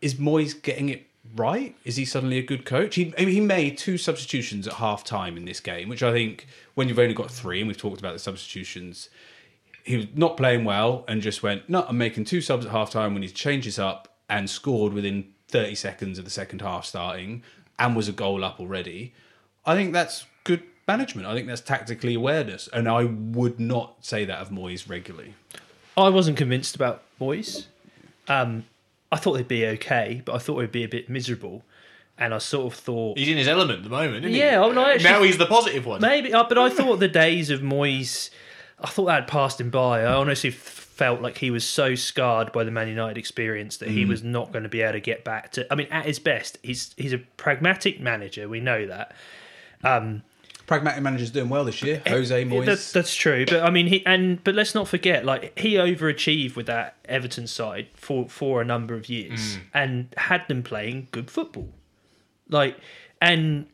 [0.00, 1.74] Is Moyes getting it right?
[1.84, 2.94] Is he suddenly a good coach?
[2.94, 6.88] He he made two substitutions at half time in this game, which I think when
[6.88, 9.08] you've only got three, and we've talked about the substitutions,
[9.86, 12.90] he was not playing well and just went, no, I'm making two subs at half
[12.90, 16.84] time when he changed this up and scored within 30 seconds of the second half
[16.84, 17.42] starting
[17.78, 19.14] and was a goal up already.
[19.64, 21.28] I think that's good management.
[21.28, 22.68] I think that's tactically awareness.
[22.72, 25.34] And I would not say that of Moyes regularly.
[25.96, 27.66] I wasn't convinced about Moyes.
[28.28, 28.64] Um,
[29.12, 31.62] I thought they'd be okay, but I thought it'd be a bit miserable.
[32.18, 34.38] And I sort of thought He's in his element at the moment, isn't he?
[34.38, 36.00] Yeah, I mean, I actually- now he's the positive one.
[36.00, 38.30] maybe, uh, but I thought the days of Moyes,
[38.80, 40.00] I thought that had passed him by.
[40.02, 44.06] I honestly felt like he was so scarred by the Man United experience that he
[44.06, 45.70] was not going to be able to get back to.
[45.70, 48.48] I mean, at his best, he's he's a pragmatic manager.
[48.48, 49.14] We know that.
[50.66, 52.02] Pragmatic manager's doing well this year.
[52.06, 52.66] Jose Moyes.
[52.66, 56.56] That's, that's true, but I mean, he and but let's not forget, like he overachieved
[56.56, 59.60] with that Everton side for for a number of years mm.
[59.72, 61.68] and had them playing good football,
[62.48, 62.76] like
[63.20, 63.66] and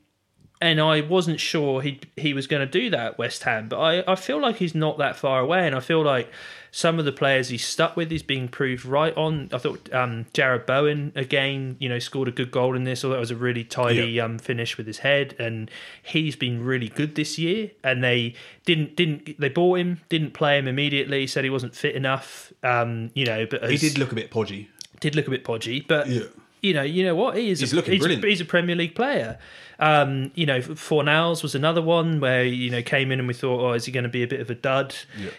[0.62, 3.80] and I wasn't sure he he was going to do that at West Ham, but
[3.80, 6.30] I I feel like he's not that far away, and I feel like
[6.70, 9.50] some of the players he's stuck with is being proved right on.
[9.52, 13.04] I thought um, Jarrod Bowen again, you know, scored a good goal in this.
[13.04, 15.70] Although it was a really tidy um, finish with his head, and
[16.02, 17.72] he's been really good this year.
[17.82, 21.26] And they didn't didn't they bought him, didn't play him immediately.
[21.26, 22.52] Said he wasn't fit enough.
[22.62, 24.68] Um, you know, but he did look a bit podgy.
[25.00, 26.24] did look a bit podgy, but Yeah.
[26.62, 27.36] You know, you know what?
[27.36, 27.60] He is.
[27.60, 28.24] He's a, looking he's, brilliant.
[28.24, 29.38] He's a Premier League player.
[29.78, 33.60] Um, you know, Fornals was another one where you know came in and we thought,
[33.60, 34.94] oh, is he going to be a bit of a dud?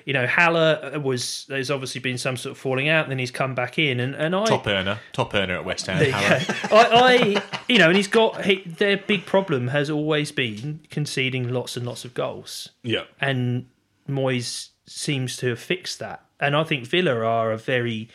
[0.05, 1.45] You know, Haller was.
[1.47, 3.05] There's obviously been some sort of falling out.
[3.05, 5.85] And then he's come back in, and and I Top earner, top earner at West
[5.87, 5.99] Ham.
[5.99, 6.39] there Haller.
[6.69, 6.75] go.
[6.75, 11.47] I, I, you know, and he's got he, their big problem has always been conceding
[11.53, 13.03] lots and lots of goals Yeah.
[13.21, 13.67] and
[14.09, 16.25] Moyes seems to have fixed that.
[16.41, 18.09] And I think Villa are a very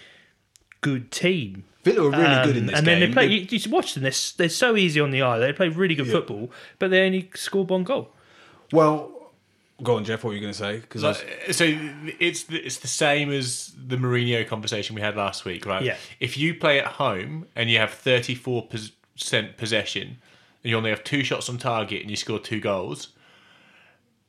[0.80, 1.64] good team.
[1.84, 3.00] Villa were really Um, good in this and game.
[3.00, 3.28] then they play.
[3.28, 4.02] They- You, you should watch them.
[4.02, 5.38] They're, they're so easy on the eye.
[5.38, 8.10] They play really good football, but they only scored one goal.
[8.72, 9.12] well,
[9.82, 10.24] go on, Jeff.
[10.24, 10.78] What were you going to say?
[10.80, 11.14] Because Uh,
[11.52, 11.64] So
[12.18, 15.82] it's the, it's the same as the Mourinho conversation we had last week, right?
[15.84, 15.96] Yeah.
[16.20, 20.18] If you play at home and you have thirty four percent possession
[20.64, 23.08] and you only have two shots on target and you score two goals,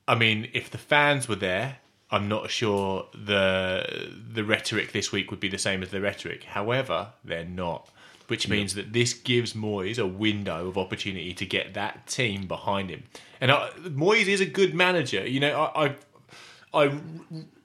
[0.08, 1.78] I mean, if the fans were there,
[2.12, 6.44] I'm not sure the the rhetoric this week would be the same as the rhetoric.
[6.44, 7.88] However, they're not.
[8.28, 12.92] Which means that this gives Moyes a window of opportunity to get that team behind
[12.92, 13.06] him.
[13.42, 15.28] And I, Moyes is a good manager.
[15.28, 15.96] You know, I, I
[16.86, 17.00] I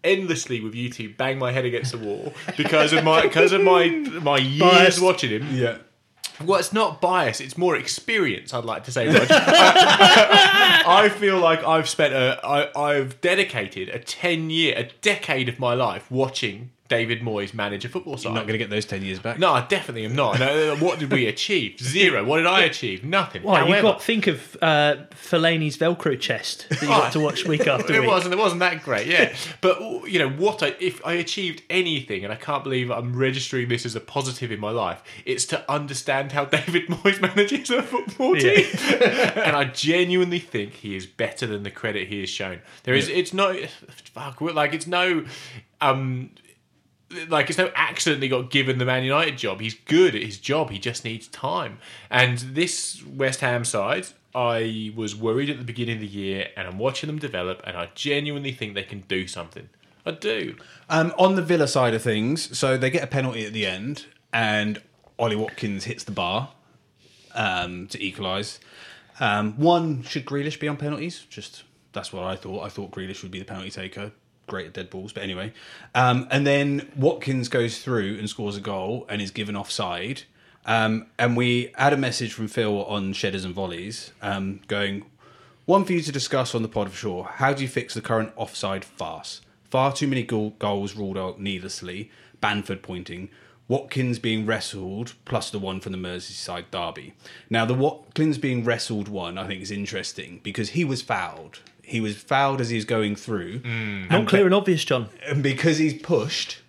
[0.03, 3.89] endlessly with YouTube bang my head against the wall because of my because of my
[4.23, 5.03] my years Biased.
[5.03, 5.55] watching him.
[5.55, 5.79] yeah.
[6.43, 8.53] Well, it's not bias; it's more experience.
[8.53, 9.27] I'd like to say, Roger.
[9.31, 15.59] I feel like I've spent a I, I've dedicated a ten year, a decade of
[15.59, 18.25] my life watching David Moyes manage a football side.
[18.25, 19.39] You're not going to get those 10 years back.
[19.39, 20.39] no, I definitely am not.
[20.39, 21.81] No, what did we achieve?
[21.81, 22.23] Zero.
[22.25, 23.03] What did I achieve?
[23.03, 23.43] Nothing.
[23.43, 27.67] Well, you've got think of uh, Fellaini's Velcro chest that you got to watch week
[27.67, 28.09] after it week.
[28.09, 28.35] wasn't.
[28.35, 29.07] It wasn't that great.
[29.07, 30.63] Yeah, but you know what?
[30.63, 34.53] I if I achieved anything, and I can't believe I'm registering this as a positive
[34.53, 38.57] in my life, it's to understand how David Moyes manages a football Yeah.
[38.57, 38.67] team,
[39.43, 42.61] and I genuinely think he is better than the credit he has shown.
[42.83, 43.09] There is.
[43.09, 43.57] It's no.
[44.13, 44.43] Fuck.
[44.43, 45.25] Like it's no.
[45.81, 46.31] Um.
[47.29, 49.61] Like it's no accident he got given the Man United job.
[49.61, 50.71] He's good at his job.
[50.71, 51.79] He just needs time.
[52.11, 56.67] And this West Ham side, I was worried at the beginning of the year, and
[56.67, 59.69] I'm watching them develop, and I genuinely think they can do something.
[60.05, 60.57] I do.
[60.91, 64.07] Um, on the Villa side of things, so they get a penalty at the end,
[64.33, 64.83] and
[65.19, 66.51] Ollie Watkins hits the bar
[67.35, 68.59] um, to equalise.
[69.21, 71.27] Um, one, should Grealish be on penalties?
[71.31, 71.63] Just
[71.93, 72.65] that's what I thought.
[72.65, 74.13] I thought Grealish would be the penalty taker.
[74.47, 75.53] Great at dead balls, but anyway.
[75.95, 80.23] Um, and then Watkins goes through and scores a goal and is given offside.
[80.67, 85.05] Um, and we had a message from Phil on Shedders and Volleys um, going,
[85.67, 87.25] one for you to discuss on the pod for sure.
[87.25, 89.41] How do you fix the current offside farce?
[89.71, 92.11] Far too many goal- goals ruled out needlessly.
[92.41, 93.31] Bamford pointing.
[93.67, 97.15] Watkins being wrestled plus the one from the Merseyside derby.
[97.49, 101.61] Now, the Watkins being wrestled one, I think, is interesting because he was fouled.
[101.87, 103.61] He was fouled as he was going through.
[103.61, 104.11] Mm.
[104.11, 105.09] Not clear and obvious, John.
[105.27, 106.63] And because he's pushed,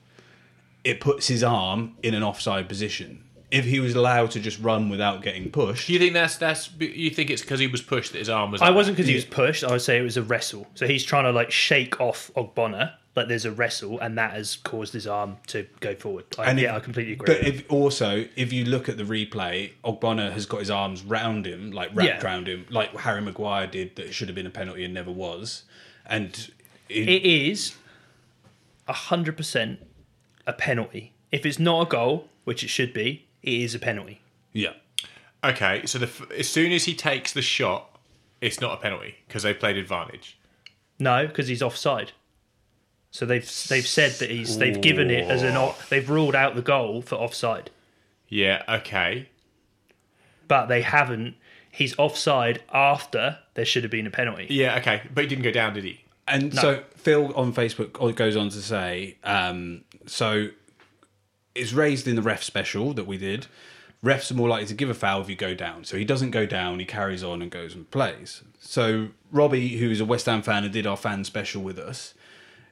[0.83, 3.23] it puts his arm in an offside position.
[3.51, 6.69] If he was allowed to just run without getting pushed, Do you think that's that's?
[6.79, 8.61] You think it's because he was pushed that his arm was?
[8.61, 9.63] I wasn't because he was pushed.
[9.63, 10.67] I would say it was a wrestle.
[10.75, 14.57] So he's trying to like shake off Ogbonna, like there's a wrestle, and that has
[14.57, 16.25] caused his arm to go forward.
[16.37, 17.27] I, And yeah, if- I completely agree.
[17.33, 21.45] But if also, if you look at the replay, Ogbonna has got his arms round
[21.47, 22.23] him, like wrapped Yeah.
[22.23, 23.95] around him, like Harry Maguire did.
[23.95, 25.63] That should have been a penalty and never was.
[26.05, 26.51] And
[26.89, 27.75] it, it is
[28.87, 29.79] hundred percent
[30.45, 31.13] a penalty.
[31.31, 34.21] If it's not a goal, which it should be, it is a penalty.
[34.53, 34.73] yeah,
[35.43, 37.99] Okay, so the, as soon as he takes the shot,
[38.41, 40.37] it's not a penalty because they played advantage.
[40.99, 42.11] No, because he's offside.
[43.15, 46.55] So they've they've said that he's they've given it as an o- they've ruled out
[46.55, 47.69] the goal for offside,
[48.27, 48.61] Yeah.
[48.67, 49.29] Okay.
[50.49, 51.35] but they haven't.
[51.71, 54.47] He's offside after there should have been a penalty.
[54.49, 54.77] Yeah.
[54.79, 55.01] Okay.
[55.13, 56.01] But he didn't go down, did he?
[56.27, 60.49] And so Phil on Facebook goes on to say, um, so
[61.53, 63.47] it's raised in the ref special that we did.
[64.03, 65.85] Refs are more likely to give a foul if you go down.
[65.85, 68.41] So he doesn't go down, he carries on and goes and plays.
[68.59, 72.13] So Robbie, who is a West Ham fan and did our fan special with us,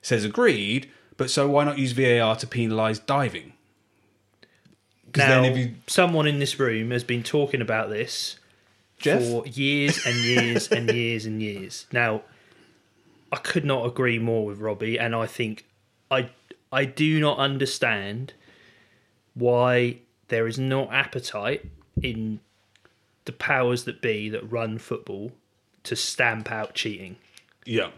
[0.04, 3.54] says agreed, but so why not use VAR to penalise diving?
[5.08, 8.38] Because Now, then if you someone in this room has been talking about this
[9.00, 9.22] Jeff?
[9.22, 11.88] for years and years and years and years.
[11.92, 12.22] Now,
[13.32, 15.66] I could not agree more with Robbie, and I think
[16.12, 16.30] I
[16.72, 18.34] I do not understand
[19.34, 21.66] why there is no appetite
[22.02, 22.40] in
[23.26, 25.32] the powers that be that run football
[25.84, 27.18] to stamp out cheating.
[27.66, 27.92] Yeah.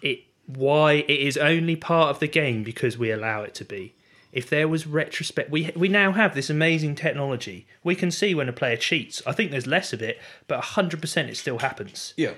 [0.00, 3.94] It why it is only part of the game because we allow it to be.
[4.32, 7.66] If there was retrospect, we we now have this amazing technology.
[7.84, 9.22] We can see when a player cheats.
[9.26, 12.14] I think there's less of it, but hundred percent it still happens.
[12.16, 12.32] Yeah.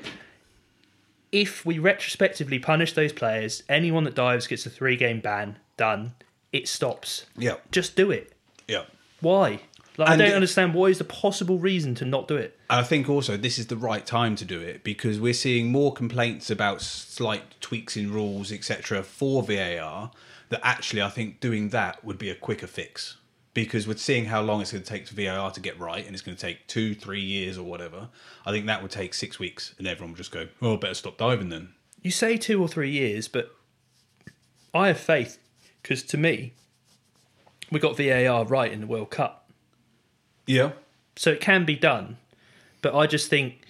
[1.31, 5.59] If we retrospectively punish those players, anyone that dives gets a three game ban.
[5.77, 6.15] Done.
[6.53, 7.27] It stops.
[7.37, 7.57] Yeah.
[7.71, 8.33] Just do it.
[8.69, 8.85] Yeah.
[9.21, 9.61] Why?
[9.97, 12.59] Like, I don't it- understand what is the possible reason to not do it.
[12.69, 15.93] I think also this is the right time to do it because we're seeing more
[15.93, 20.11] complaints about slight tweaks in rules, etc., for VAR.
[20.51, 23.17] That actually, I think doing that would be a quicker fix
[23.55, 26.13] because we're seeing how long it's going to take for VAR to get right, and
[26.15, 28.09] it's going to take two, three years or whatever.
[28.45, 31.17] I think that would take six weeks, and everyone would just go, "Oh, better stop
[31.19, 31.69] diving then."
[32.03, 33.55] You say two or three years, but
[34.75, 35.39] I have faith
[35.83, 36.53] because to me,
[37.71, 39.44] we got VAR right in the World Cup.
[40.47, 40.73] Yeah,
[41.17, 42.17] so it can be done
[42.83, 43.61] but i just think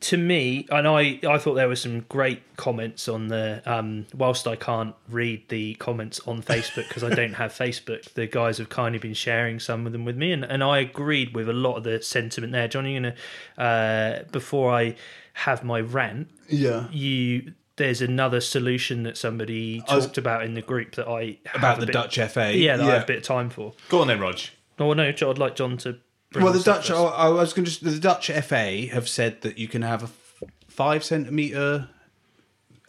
[0.00, 4.46] to me and i i thought there were some great comments on the um whilst
[4.46, 8.68] i can't read the comments on facebook because i don't have facebook the guys have
[8.68, 11.76] kindly been sharing some of them with me and, and i agreed with a lot
[11.76, 12.68] of the sentiment there.
[12.68, 13.14] John you're gonna
[13.56, 14.94] uh before i
[15.34, 16.88] have my rant yeah.
[16.90, 21.80] you there's another solution that somebody talked was- about in the group that i About
[21.80, 23.72] the bit- Dutch FA, yeah that i have a bit of time for.
[23.88, 24.40] Go on then, Rog.
[24.82, 25.96] Oh no i'd like john to
[26.30, 26.90] bring Well, the Dutch.
[26.90, 27.84] I I was going to.
[27.84, 31.88] The Dutch FA have said that you can have a f- five centimeter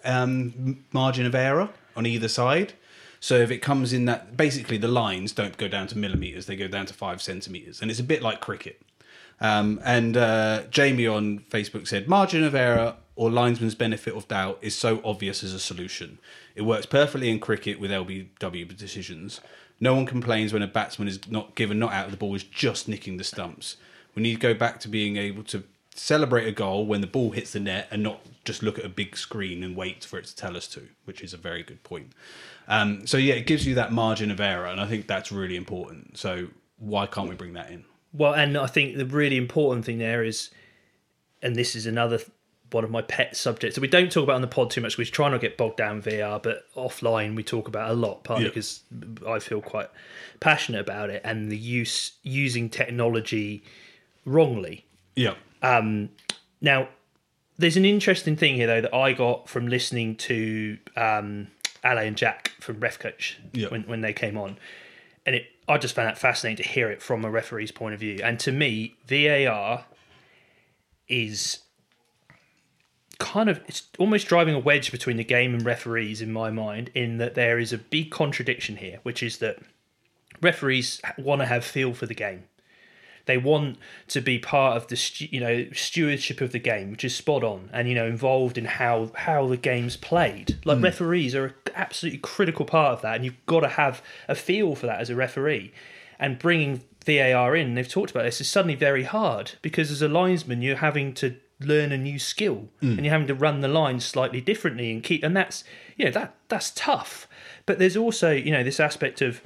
[0.03, 2.73] um, margin of error on either side.
[3.19, 6.55] So if it comes in that, basically the lines don't go down to millimeters; they
[6.55, 8.81] go down to five centimeters, and it's a bit like cricket.
[9.39, 14.57] Um, and uh, Jamie on Facebook said, margin of error or linesman's benefit of doubt
[14.61, 16.17] is so obvious as a solution.
[16.55, 19.41] It works perfectly in cricket with LBW decisions.
[19.83, 22.43] No one complains when a batsman is not given not out of the ball is
[22.45, 23.75] just nicking the stumps.
[24.15, 27.31] We need to go back to being able to celebrate a goal when the ball
[27.31, 30.23] hits the net and not just look at a big screen and wait for it
[30.23, 32.13] to tell us to, which is a very good point.
[32.69, 35.57] Um, so yeah, it gives you that margin of error, and I think that's really
[35.57, 36.17] important.
[36.17, 37.83] So why can't we bring that in?
[38.13, 40.49] Well, and I think the really important thing there is,
[41.41, 42.31] and this is another th-
[42.73, 44.97] one of my pet subjects that we don't talk about on the pod too much.
[44.97, 48.23] We try not to get bogged down VR, but offline we talk about a lot,
[48.23, 48.49] partly Yeah.
[48.49, 48.81] because
[49.27, 49.89] I feel quite
[50.39, 53.63] passionate about it and the use using technology
[54.25, 54.85] wrongly.
[55.15, 56.09] Yeah, Um,
[56.61, 56.89] Now,
[57.57, 61.47] there's an interesting thing here though that I got from listening to um,
[61.85, 63.67] Ale and Jack from Ref Coach Yeah.
[63.67, 64.57] when when they came on,
[65.25, 67.99] and it I just found that fascinating to hear it from a referee's point of
[67.99, 68.19] view.
[68.23, 69.85] And to me, VAR
[71.07, 71.59] is
[73.23, 76.91] kind of it's almost driving a wedge between the game and referees in my mind
[76.93, 79.57] in that there is a big contradiction here which is that
[80.41, 82.43] referees want to have feel for the game
[83.25, 83.77] they want
[84.09, 87.69] to be part of the you know stewardship of the game which is spot on
[87.71, 90.83] and you know involved in how how the game's played like hmm.
[90.83, 94.75] referees are an absolutely critical part of that and you've got to have a feel
[94.75, 95.71] for that as a referee
[96.19, 97.75] and bringing VAR in.
[97.75, 98.39] They've talked about this.
[98.39, 102.67] Is suddenly very hard because as a linesman, you're having to learn a new skill
[102.81, 102.95] mm.
[102.95, 105.63] and you're having to run the line slightly differently and keep and that's
[105.97, 107.27] you know that that's tough
[107.65, 109.41] but there's also you know this aspect of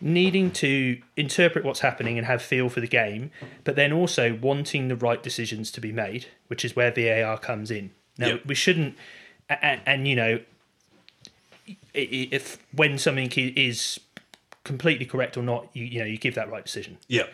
[0.00, 3.30] needing to interpret what's happening and have feel for the game,
[3.64, 7.70] but then also wanting the right decisions to be made, which is where VAR comes
[7.70, 7.90] in.
[8.18, 8.46] Now Yep.
[8.46, 8.96] we shouldn't,
[9.48, 10.40] and, and you know,
[11.94, 13.98] if when something is
[14.64, 16.98] completely correct or not, you you know you give that right decision.
[17.08, 17.24] Yeah.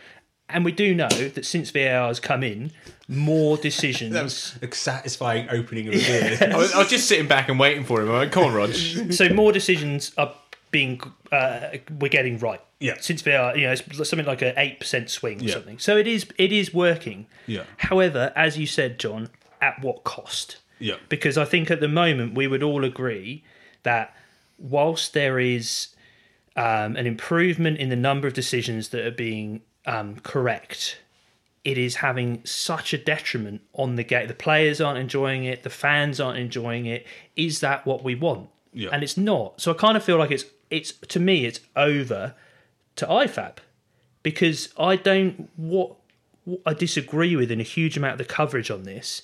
[0.52, 2.72] And we do know that since VAR has come in,
[3.08, 4.12] more decisions.
[4.12, 4.60] That decisions.
[4.60, 6.38] was a satisfying opening of a beer.
[6.52, 8.10] I was, I was just sitting back and waiting for him.
[8.10, 8.72] I went, come on, Rog.
[9.10, 10.32] so more decisions are
[10.70, 12.60] being uh, we're getting right.
[12.80, 12.94] Yeah.
[13.00, 15.54] Since VAR, you know, it's something like an eight percent swing or Yeah.
[15.54, 15.78] something.
[15.78, 17.26] So it is it is working.
[17.46, 17.64] Yeah.
[17.76, 19.28] However, as you said, John,
[19.60, 20.56] at what cost?
[20.78, 20.96] Yeah.
[21.08, 23.44] Because I think at the moment we would all agree
[23.84, 24.14] that
[24.58, 25.88] whilst there is
[26.56, 30.98] um, an improvement in the number of decisions that are being um, correct,
[31.64, 34.28] it is having such a detriment on the game.
[34.28, 35.62] The players aren't enjoying it.
[35.62, 37.06] The fans aren't enjoying it.
[37.36, 38.48] Is that what we want?
[38.72, 38.90] Yeah.
[38.92, 39.60] And it's not.
[39.60, 42.34] So I kind of feel like it's it's to me it's over
[42.96, 43.58] to IFAB
[44.22, 45.96] because I don't what,
[46.44, 49.22] what I disagree with in a huge amount of the coverage on this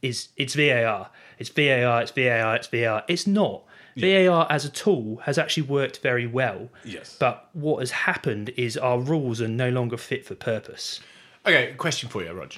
[0.00, 1.10] is it's VAR.
[1.38, 2.02] It's VAR.
[2.02, 2.56] It's VAR.
[2.56, 3.02] It's VAR.
[3.08, 3.64] It's not.
[3.96, 6.68] VAR as a tool has actually worked very well.
[6.84, 7.16] Yes.
[7.18, 11.00] But what has happened is our rules are no longer fit for purpose.
[11.46, 12.52] Okay, question for you, Rog.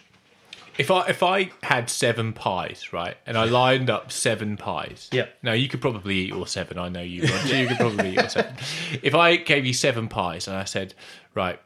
[0.79, 5.27] If I if I had seven pies, right, and I lined up seven pies, Yeah.
[5.43, 6.79] Now you could probably eat all seven.
[6.79, 7.47] I know you, Rog.
[7.47, 8.55] You could probably eat all seven.
[9.03, 10.93] If I gave you seven pies and I said,
[11.35, 11.59] right,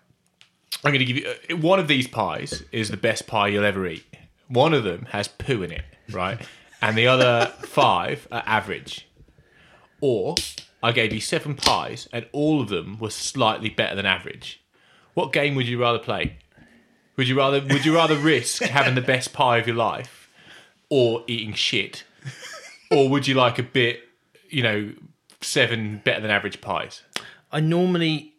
[0.85, 3.64] I'm going to give you uh, one of these pies is the best pie you'll
[3.64, 4.04] ever eat.
[4.48, 6.40] One of them has poo in it, right,
[6.80, 9.06] and the other five are average.
[10.00, 10.34] Or
[10.82, 14.60] I gave you seven pies and all of them were slightly better than average.
[15.14, 16.38] What game would you rather play?
[17.16, 20.30] Would you rather would you rather risk having the best pie of your life
[20.88, 22.04] or eating shit?
[22.90, 24.00] Or would you like a bit,
[24.48, 24.92] you know,
[25.42, 27.02] seven better than average pies?
[27.52, 28.32] I normally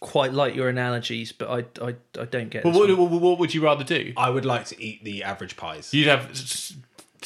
[0.00, 2.64] quite like your analogies, but I I, I don't get.
[2.64, 4.12] Well, what, what, what would you rather do?
[4.16, 5.94] I would like to eat the average pies.
[5.94, 6.74] You'd have s-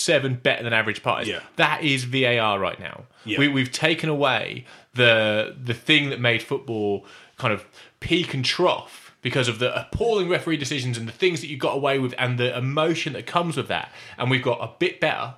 [0.00, 1.28] seven better than average pies.
[1.28, 1.40] Yeah.
[1.56, 3.04] That is VAR right now.
[3.24, 3.38] Yeah.
[3.38, 7.64] We, we've taken away the the thing that made football kind of
[8.00, 11.74] peak and trough because of the appalling referee decisions and the things that you got
[11.76, 13.92] away with and the emotion that comes with that.
[14.16, 15.34] And we've got a bit better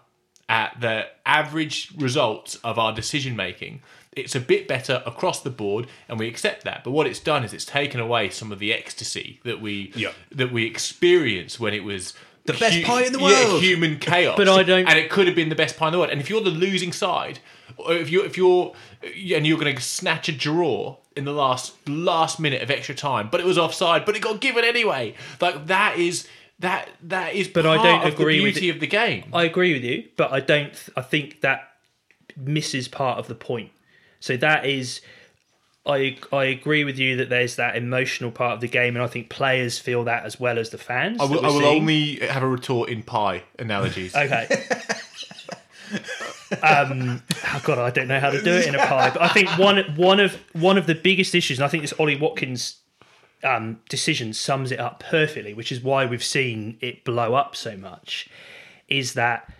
[0.49, 3.83] at the average results of our decision making.
[4.13, 6.85] It's a bit better across the board, and we accept that.
[6.85, 10.13] But what it's done is it's taken away some of the ecstasy that we Yeah.
[10.31, 12.13] that we experienced when it was
[12.45, 13.63] The best pie in the yeah, world.
[13.63, 14.37] human chaos.
[14.37, 16.11] But I don't- and it could have been the best pie in the world.
[16.11, 17.39] And if you're the losing side,
[17.77, 21.75] or if you're if you're and you're going to snatch a draw in the last
[21.89, 25.15] last minute of extra time, but it was offside, but it got given anyway.
[25.41, 26.27] Like that is
[26.59, 27.49] that that is.
[27.49, 28.75] But I don't of agree the with beauty it.
[28.75, 29.25] of the game.
[29.33, 30.73] I agree with you, but I don't.
[30.73, 31.69] th- I think that
[32.37, 33.71] misses part of the point.
[34.21, 35.01] So that is,
[35.85, 39.09] I I agree with you that there's that emotional part of the game, and I
[39.09, 41.19] think players feel that as well as the fans.
[41.21, 44.15] I will, I will only have a retort in pie analogies.
[44.15, 44.47] Okay.
[46.63, 49.29] um, oh God, I don't know how to do it in a pie, but I
[49.29, 52.77] think one one of one of the biggest issues, and I think this Ollie Watkins
[53.43, 57.77] um, decision sums it up perfectly, which is why we've seen it blow up so
[57.77, 58.29] much,
[58.89, 59.53] is that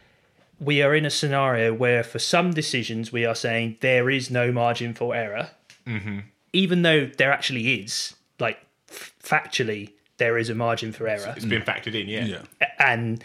[0.61, 4.53] we are in a scenario where for some decisions we are saying there is no
[4.53, 5.51] margin for error,
[6.53, 8.59] even though there actually is, like
[8.91, 11.33] f- factually there is a margin for error.
[11.37, 12.25] It's been factored in, yeah.
[12.61, 12.69] yeah.
[12.79, 13.25] and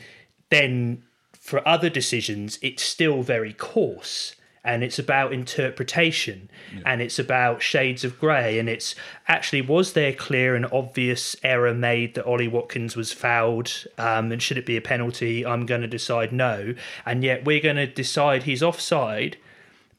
[0.49, 1.03] then
[1.47, 6.49] for other decisions it's still very coarse and it's about interpretation
[6.85, 8.95] and it's about shades of grey and it's
[9.29, 14.43] actually was there clear and obvious error made that Ollie Watkins was fouled um, and
[14.43, 16.73] should it be a penalty I'm going to decide no.
[17.05, 19.37] And yet we're going to decide he's offside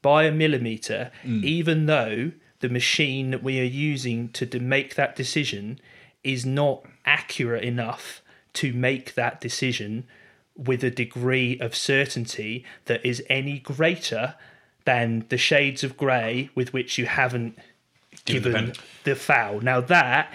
[0.02, 5.78] by a millimeter even though the machine that we are using to make that decision
[6.24, 8.22] is not accurate enough
[8.54, 10.04] to make that decision
[10.56, 14.34] with a degree of certainty that is any greater
[14.84, 17.56] than the shades of grey with which you haven't
[18.24, 18.80] Given given penalty.
[19.04, 19.60] the foul.
[19.60, 20.32] Now that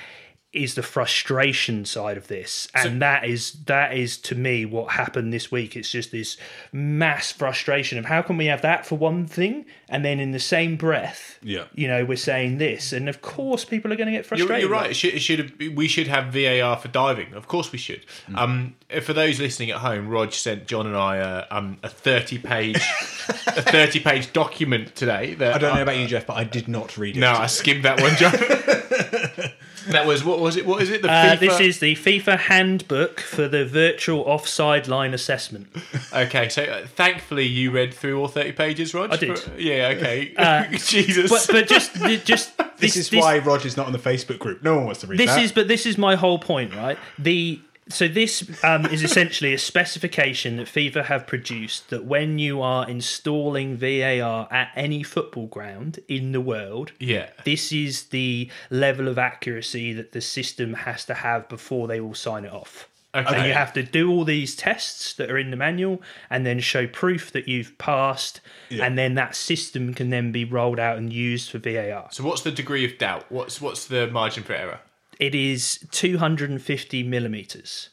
[0.53, 5.33] is the frustration side of this, and that is that is to me what happened
[5.33, 5.75] this week.
[5.75, 6.37] It's just this
[6.71, 10.39] mass frustration of how can we have that for one thing, and then in the
[10.39, 11.63] same breath, Yeah.
[11.73, 14.61] you know, we're saying this, and of course people are going to get You're, frustrated.
[14.61, 14.91] you're right.
[14.91, 17.33] It should, it should have, we should have VAR for diving.
[17.33, 18.05] Of course, we should.
[18.29, 18.37] Mm.
[18.37, 22.75] Um, for those listening at home, Rog sent John and I uh, um, a thirty-page,
[22.77, 22.81] a
[23.61, 25.33] thirty-page document today.
[25.33, 27.19] That I don't know about you, Jeff, but I did not read it.
[27.19, 29.51] No, I skimmed that one, John.
[29.87, 30.65] That was what was it?
[30.65, 31.01] What is it?
[31.01, 31.39] The Uh, FIFA.
[31.39, 35.67] this is the FIFA handbook for the virtual offside line assessment.
[36.13, 36.49] okay.
[36.49, 39.11] So uh, thankfully, you read through all thirty pages, Rog.
[39.11, 39.37] I did.
[39.39, 39.93] For- yeah.
[39.97, 40.33] Okay.
[40.43, 41.29] Uh, Jesus.
[41.29, 44.63] But, but just, just This, is why Roger's not on the Facebook group.
[44.63, 45.41] No one wants to read this that.
[45.43, 47.59] is but this is my whole point right the
[47.89, 52.87] so this um, is essentially a specification that FIFA have produced that when you are
[52.89, 57.29] installing VAR at any football ground in the world, yeah.
[57.43, 62.15] this is the level of accuracy that the system has to have before they will
[62.15, 62.87] sign it off.
[63.15, 63.47] Okay.
[63.47, 66.87] You have to do all these tests that are in the manual and then show
[66.87, 71.51] proof that you've passed, and then that system can then be rolled out and used
[71.51, 72.07] for VAR.
[72.11, 73.25] So what's the degree of doubt?
[73.29, 74.79] What's what's the margin for error?
[75.19, 77.89] It is 250 millimeters,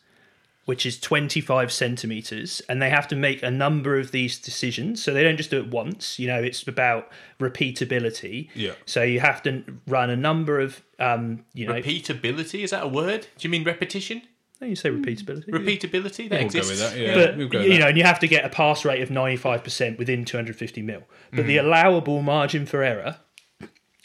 [0.65, 5.03] which is 25 centimeters, and they have to make a number of these decisions.
[5.03, 6.19] So they don't just do it once.
[6.19, 7.09] You know, it's about
[7.39, 8.49] repeatability.
[8.55, 8.73] Yeah.
[8.87, 12.89] So you have to run a number of, um, you know, Repeatability is that a
[12.89, 13.23] word?
[13.39, 14.23] Do you mean repetition?
[14.61, 15.47] no, you say repeatability.
[15.49, 16.69] Repeatability that We'll go exists.
[16.71, 16.99] with that.
[16.99, 17.79] Yeah, but we'll go with you that.
[17.81, 21.03] know, and you have to get a pass rate of 95% within 250 mil.
[21.31, 21.49] But Mm-hmm.
[21.49, 23.17] the allowable margin for error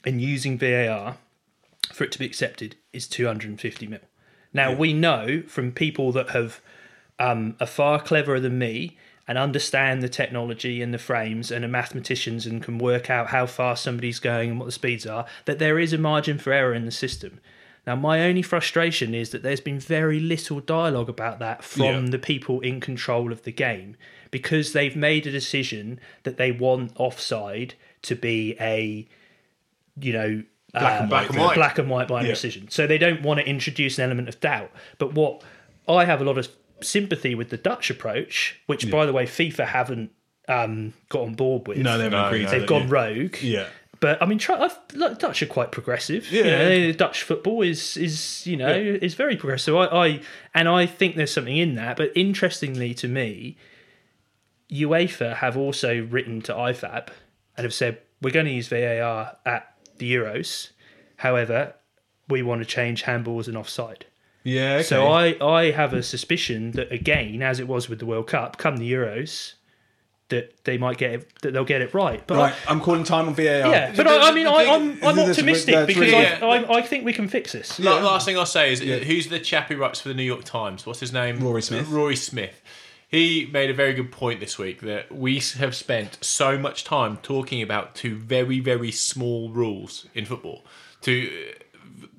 [0.06, 1.18] in using VAR
[1.94, 4.00] for it to be accepted is 250 mil.
[4.54, 6.62] Now we know from people that have
[7.20, 11.70] um, are far cleverer than me and understand the technology and the frames and are
[11.70, 15.60] mathematicians and can work out how fast somebody's going and what the speeds are that
[15.60, 17.40] there is a margin for error in the system.
[17.88, 22.12] Now, my only frustration is that there's been very little dialogue about that from Yeah.
[22.12, 23.96] the people in control of the game
[24.32, 29.08] because they've made a decision that they want offside to be a,
[30.00, 30.44] you know,
[30.80, 31.56] Black and uh, white and white.
[31.56, 32.34] black and white binary Yeah.
[32.36, 32.70] decision.
[32.70, 34.72] So they don't want to introduce an element of doubt.
[34.98, 35.42] But what
[35.88, 36.48] I have a lot of
[36.82, 40.12] sympathy with the Dutch approach, which by the way FIFA haven't
[40.48, 41.78] um, got on board with.
[41.80, 42.52] no, they haven't No, agreed no.
[42.52, 42.94] they've it, gone yeah.
[42.94, 43.36] rogue.
[43.42, 43.68] Yeah.
[44.02, 46.30] But I mean, try, I've, look, Dutch are quite progressive.
[46.32, 46.58] You Yeah.
[46.58, 49.74] know, they- Dutch football is is you know is very progressive.
[49.76, 50.20] I, I
[50.54, 51.96] and I think there's something in that.
[51.98, 53.56] But interestingly to me,
[54.72, 57.10] UEFA have also written to IFAB
[57.58, 60.70] and have said we're going to use VAR at the Euros.
[61.18, 61.76] However,
[62.30, 64.06] we want to change handballs and offside.
[64.44, 64.76] Yeah.
[64.76, 64.84] Okay.
[64.84, 68.58] So I, I have a suspicion that again, as it was with the World Cup,
[68.58, 69.54] come the Euros,
[70.30, 72.26] that they might get it, that they'll get it right.
[72.28, 73.44] But I- Right, I'm calling time on VAR.
[73.46, 76.78] yeah, but I, I mean, I, I'm, I'm optimistic uh, that's because really- I, I,
[76.78, 77.80] I think we can fix this.
[77.80, 80.44] La- Last thing I'll say is who's the chap who writes for the New York
[80.44, 80.86] Times?
[80.86, 81.40] What's his name?
[81.40, 81.88] Rory Smith.
[81.90, 82.60] Rory Smith.
[83.16, 87.16] He made a very good point this week that we have spent so much time
[87.24, 90.66] talking about two very, very small rules in football.
[91.04, 91.54] To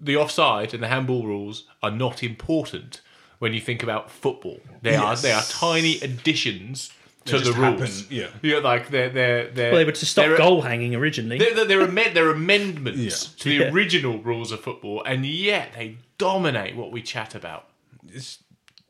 [0.01, 3.03] the offside and the handball rules are not important
[3.41, 4.59] when you think about football.
[4.81, 5.03] They Yes.
[5.03, 6.91] are they are tiny additions
[7.27, 8.01] to They the just rules.
[8.01, 8.29] happen, yeah.
[8.41, 11.37] yeah, like they're they're they're Well, they were to stop goal hanging originally.
[11.39, 12.99] they're, they're, they're, amend, they're amendments
[13.37, 13.43] Yeah.
[13.43, 13.71] to the Yeah.
[13.73, 17.69] original rules of football, and yet they dominate what we chat about.
[18.11, 18.39] It's,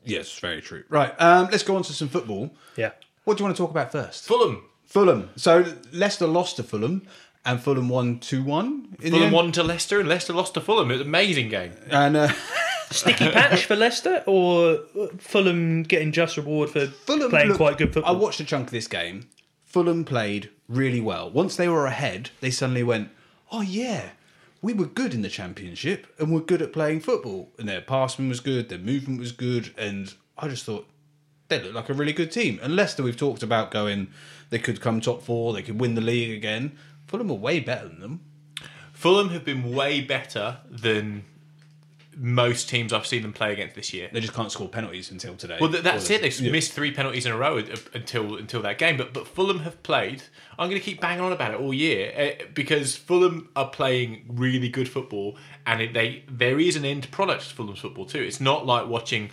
[0.07, 0.84] yes, very true.
[0.88, 2.54] Right, um, let's go on to some football.
[2.76, 2.92] yeah.
[3.24, 4.24] What do you want to talk about first?
[4.24, 4.62] Fulham.
[4.84, 5.30] Fulham.
[5.36, 7.02] So Leicester lost to Fulham,
[7.44, 8.94] and Fulham won two one.
[9.00, 10.90] Fulham won to Leicester, and Leicester lost to Fulham.
[10.90, 11.72] It was an amazing game.
[11.90, 12.28] and uh,
[12.92, 14.78] Sticky patch for Leicester or
[15.18, 18.14] Fulham getting just reward for Fulham playing look- quite good football?
[18.14, 19.28] I watched a chunk of this game.
[19.64, 21.28] Fulham played really well.
[21.28, 23.09] Once they were ahead, they suddenly went,
[23.50, 24.11] "Oh yeah,
[24.62, 27.52] we were good in the championship, and we're good at playing football.
[27.59, 30.88] And their passing was good, their movement was good, and I just thought
[31.48, 32.59] they looked like a really good team.
[32.62, 34.09] And Leicester, we've talked about going,
[34.50, 36.76] they could come top four, they could win the league again.
[37.07, 38.20] Fulham are way better than them.
[38.92, 41.24] Fulham have been way better than
[42.19, 44.09] most teams I've seen them play against this year.
[44.11, 45.59] They just can't score penalties until today.
[45.61, 46.23] Well, th- that's it.
[46.23, 46.51] They've yeah.
[46.51, 48.97] missed three penalties in a row uh, until until that game.
[48.97, 50.23] But but Fulham have played.
[50.59, 54.25] I'm going to keep banging on about it all year uh, because Fulham are playing
[54.29, 55.37] really good football,
[55.67, 58.21] and it, they there is an end product to Fulham's football too.
[58.23, 59.31] It's not like watching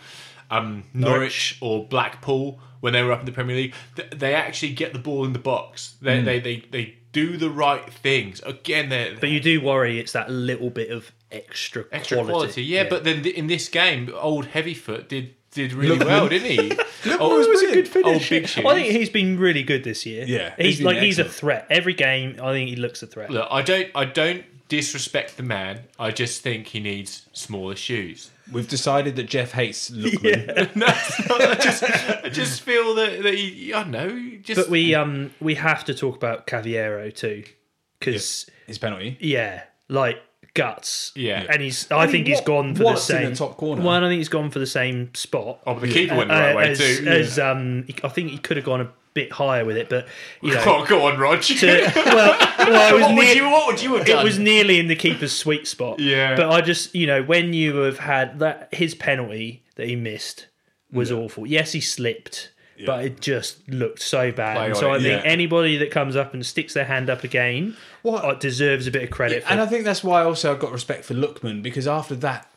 [0.52, 1.58] um, Norwich.
[1.62, 3.74] or Blackpool when they were up in the Premier League.
[3.96, 5.96] Th- They actually get the ball in the box.
[6.02, 8.42] They they, they they do the right things.
[8.42, 12.32] Again, they're but you do worry it's that little bit of extra, extra quality.
[12.34, 12.64] quality.
[12.64, 16.78] Yeah, but then th- in this game, old Heavyfoot did did really well, didn't he?
[17.06, 18.30] Oh, oh, it was a good Old finish.
[18.30, 18.66] big shoes.
[18.66, 20.24] I think he's been really good this year.
[20.26, 22.40] Yeah, he's, he's been like he's a threat every game.
[22.42, 23.30] I think he looks a threat.
[23.30, 25.82] Look, I don't I don't disrespect the man.
[26.00, 28.32] I just think he needs smaller shoes.
[28.52, 30.76] We've decided that Jeff hates Lookman.
[30.76, 30.86] no.
[30.88, 35.32] I just I just feel that, that he I don't know just But we um
[35.40, 37.44] we have to talk about Cavaleiro too,
[38.00, 39.18] because His penalty.
[39.22, 40.18] yeah, like
[40.56, 41.12] guts.
[41.16, 41.46] Yeah.
[41.50, 41.90] and he's.
[41.92, 43.82] I And think he he's wa- gone for the walloped in same the top corner.
[43.82, 45.60] Well, I think he's gone for the same spot.
[45.66, 47.06] Oh, but the keeper went the right Uh, way as, too.
[47.08, 50.08] as, um, I think he could have gone a bit higher with it, but
[50.42, 51.42] you know, Oh, go on, Rog.
[51.42, 54.20] to, well, well, it was what, would you, what would you have done?
[54.20, 56.00] it was nearly in the keeper's sweet spot.
[56.00, 56.36] Yeah.
[56.36, 60.48] But I just, you know, when you have had that, his penalty that he missed
[60.92, 61.46] was awful.
[61.48, 62.52] Yes, he slipped,
[62.86, 64.58] but it just looked so bad.
[64.58, 65.30] Play And so I think yeah.
[65.32, 69.04] anybody that comes up and sticks their hand up again What- uh, deserves a bit
[69.04, 69.44] of credit.
[69.50, 72.50] And I think that's why also I've got respect for Lookman because after that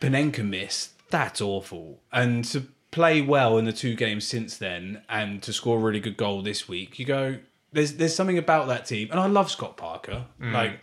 [0.00, 2.00] Panenka miss, that's awful.
[2.12, 6.00] And to play well in the two games since then and to score a really
[6.00, 7.38] good goal this week, you go,
[7.72, 9.08] there's there's something about that team.
[9.10, 10.24] And I love Scott Parker.
[10.40, 10.80] Like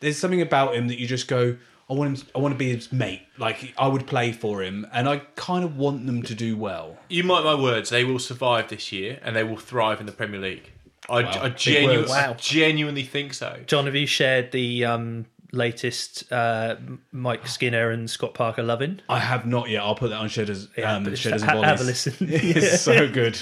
[0.00, 1.56] there's something about him that you just go,
[1.88, 3.22] I want him I want to be his mate.
[3.38, 6.98] Like I would play for him and I kind of want them to do well.
[7.08, 10.12] You mark my words, they will survive this year and they will thrive in the
[10.12, 10.70] Premier League.
[11.08, 12.10] I, I, big genu- words.
[12.10, 13.60] I genuinely think so.
[13.66, 16.76] John, have you shared the um, latest uh,
[17.12, 19.00] Mike Skinner and Scott Parker loving?
[19.08, 19.82] I have not yet.
[19.82, 21.70] I'll put that on Shedders, um, but Shedders and ha- Volleys.
[21.70, 22.14] have a listen.
[22.20, 23.38] it's so good.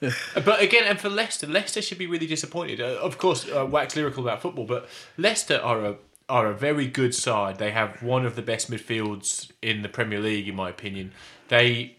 [0.34, 2.80] But again, and for Leicester, Leicester should be really disappointed.
[2.80, 5.96] Uh, of course, uh, wax lyrical about football, but Leicester are a
[6.28, 7.58] are a very good side.
[7.58, 11.12] They have one of the best midfields in the Premier League, in my opinion.
[11.48, 11.95] They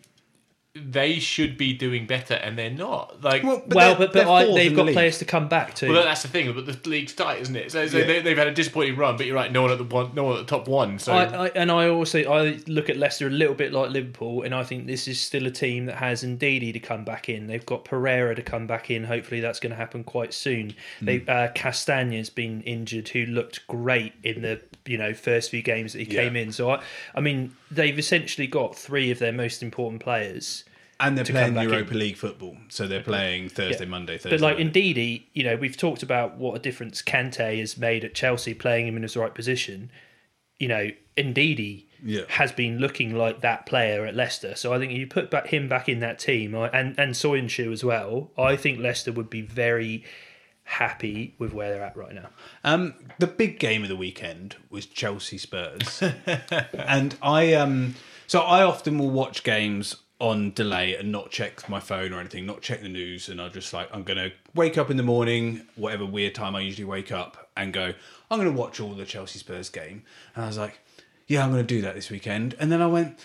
[0.86, 3.22] they should be doing better, and they're not.
[3.24, 4.96] Like, well, well, they're- but, they're but I, fourth they've in the got league.
[4.96, 5.90] players to come back to.
[5.90, 6.52] Well, that's the thing.
[6.54, 7.72] But the league's tight, isn't it?
[7.72, 8.06] So, so Yeah.
[8.06, 9.18] they, they've had a disappointing run.
[9.18, 11.00] But you're right, no one at the one, no one at the top one.
[11.00, 14.44] So I, I, and I also I look at Leicester a little bit like Liverpool,
[14.44, 17.48] and I think this is still a team that has Ndidi to come back in.
[17.48, 19.04] They've got Pereira to come back in.
[19.04, 20.74] Hopefully, that's going to happen quite soon.
[21.02, 25.94] They uh, Castagna's been injured, who looked great in the you know first few games
[25.94, 26.24] that he Yeah.
[26.24, 26.52] came in.
[26.52, 26.82] So I,
[27.16, 30.64] I mean, they've essentially got three of their most important players.
[31.00, 32.00] And they're playing Europa in.
[32.00, 34.32] League football, so they're playing Thursday, Monday, Thursday.
[34.38, 34.58] But like.
[34.58, 38.88] Ndidi, you know, we've talked about what a difference Kante has made at Chelsea, playing
[38.88, 39.92] him in his right position.
[40.58, 42.22] You know, Ndidi Yeah.
[42.30, 44.56] has been looking like that player at Leicester.
[44.56, 47.84] So I think you put back him back in that team, and and Soyuncu as
[47.84, 48.32] well.
[48.38, 50.04] I think Leicester would be very
[50.64, 52.30] happy with where they're at right now.
[52.64, 56.02] Um, the big game of the weekend was Chelsea Spurs,
[56.74, 57.96] and I um,
[58.26, 62.46] so I often will watch games on delay and not check my phone or anything,
[62.46, 65.62] not check the news, and I just like I'm gonna wake up in the morning,
[65.76, 67.94] whatever weird time I usually wake up, and go
[68.32, 70.04] I'm gonna watch all the Chelsea Spurs game,
[70.36, 70.80] and I was like,
[71.28, 73.20] yeah, I'm gonna do that this weekend, and then I went,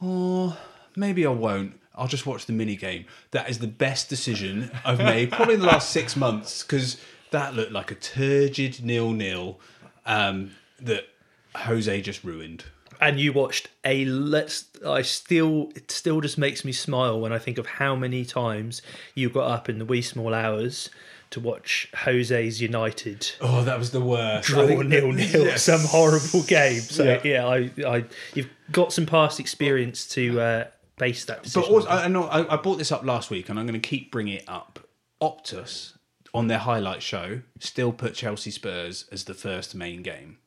[0.00, 0.56] oh,
[0.94, 1.80] maybe I won't.
[1.94, 3.06] I'll just watch the mini game.
[3.30, 6.98] That is the best decision I've made probably in the last six months because
[7.30, 9.58] that looked like a turgid nil nil
[10.04, 11.08] um, that
[11.56, 12.64] Jose just ruined.
[13.00, 14.64] And you watched a let's.
[14.86, 18.82] I still it still just makes me smile when I think of how many times
[19.14, 20.90] you got up in the wee small hours
[21.30, 24.46] to watch Jose's United Oh, that was the worst.
[24.48, 25.12] draw nil nil
[25.46, 25.64] Yes.
[25.64, 26.80] some horrible game.
[26.80, 27.20] So Yeah.
[27.24, 30.64] yeah, I, I you've got some past experience to uh,
[30.98, 31.62] base that decision.
[31.68, 33.88] But also, I know I, I brought this up last week, and I'm going to
[33.88, 34.78] keep bringing it up.
[35.20, 35.94] Optus
[36.34, 40.38] on their highlight show still put Chelsea Spurs as the first main game.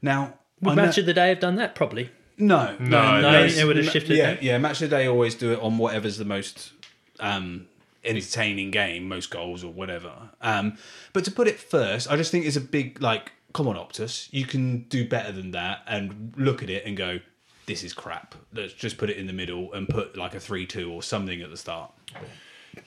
[0.00, 2.10] Now, Would I know- match of the day have done that probably?
[2.38, 4.38] No, No, no, it's- it would have shifted Yeah, then.
[4.42, 4.58] yeah.
[4.58, 6.72] Match of the day always do it on whatever's the most
[7.18, 7.66] um,
[8.04, 10.12] entertaining game, most goals or whatever.
[10.42, 10.76] Um,
[11.14, 13.32] but to put it first, I just think it's a big like.
[13.54, 17.20] Come on, Optus, you can do better than that, and look at it and go,
[17.64, 20.92] "This is crap." Let's just put it in the middle and put like a three-two
[20.92, 21.90] or something at the start.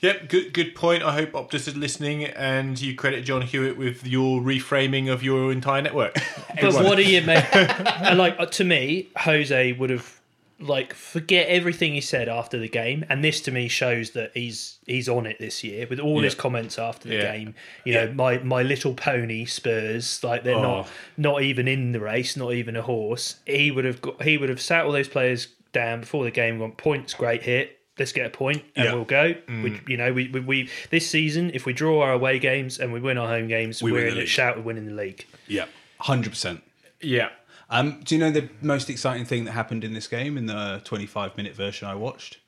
[0.00, 1.02] Yep, good good point.
[1.02, 5.52] I hope Optus is listening and you credit John Hewitt with your reframing of your
[5.52, 6.16] entire network.
[6.60, 7.44] But what do you make?
[7.54, 10.20] and like uh, to me, Jose would have
[10.58, 14.78] like forget everything he said after the game, and this to me shows that he's
[14.86, 17.32] he's on it this year with all his comments after the Yeah.
[17.36, 17.54] game.
[17.84, 20.62] You know, my my little pony Spurs, like they're Oh.
[20.62, 23.36] not not even in the race, not even a horse.
[23.46, 26.58] He would have got, he would have sat all those players down before the game.
[26.58, 27.78] Gone points, great hit.
[28.00, 28.94] Let's get a point and Yeah.
[28.94, 29.34] we'll go.
[29.48, 32.92] We, you know, we, we, we this season, if we draw our away games and
[32.92, 34.94] we win our home games, We we are in the a shout of winning the
[34.94, 35.24] league.
[35.46, 35.66] Yeah,
[36.00, 36.62] hundred percent.
[37.00, 37.28] yeah.
[37.72, 40.80] Um, do you know the most exciting thing that happened in this game in the
[40.84, 42.38] 25 minute version I watched?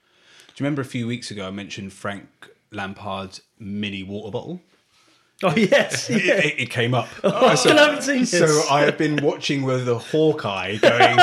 [0.49, 2.27] Do you remember a few weeks ago I mentioned Frank
[2.73, 4.61] Lampard's mini water bottle?
[5.45, 7.09] Oh yes, It, it, it came up.
[7.25, 8.31] I haven't seen this.
[8.39, 11.19] So I have been watching with the Hawkeye going,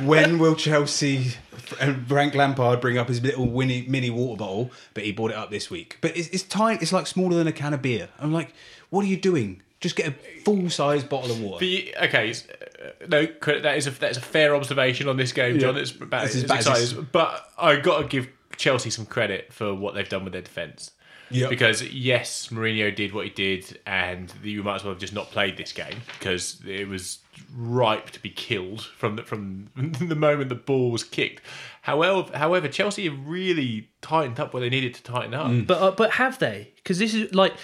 [0.08, 1.32] when will Chelsea
[1.80, 4.70] and Frank Lampard bring up his little mini, mini water bottle?
[4.94, 5.98] But he brought it up this week.
[6.00, 6.78] But it's, it's tiny.
[6.80, 8.08] It's like smaller than a can of beer.
[8.18, 8.52] I'm like,
[8.90, 9.62] what are you doing?
[9.80, 10.12] Just get a
[10.44, 11.64] full size bottle of water.
[11.64, 13.26] Okay, uh, no,
[13.60, 15.76] that is a that's a fair observation on this game, John.
[15.76, 15.82] Yeah.
[15.82, 18.90] It's about It's as as bad as it's- as- but I got to give Chelsea
[18.90, 20.90] some credit for what they've done with their defence.
[21.30, 21.50] Yep.
[21.50, 25.30] Because yes, Mourinho did what he did, and you might as well have just not
[25.30, 27.18] played this game because it was
[27.54, 31.42] ripe to be killed from the, from the moment the ball was kicked.
[31.82, 35.50] However, however, Chelsea have really tightened up where they needed to tighten up.
[35.66, 36.72] But uh, but have they?
[36.76, 37.54] Because this is like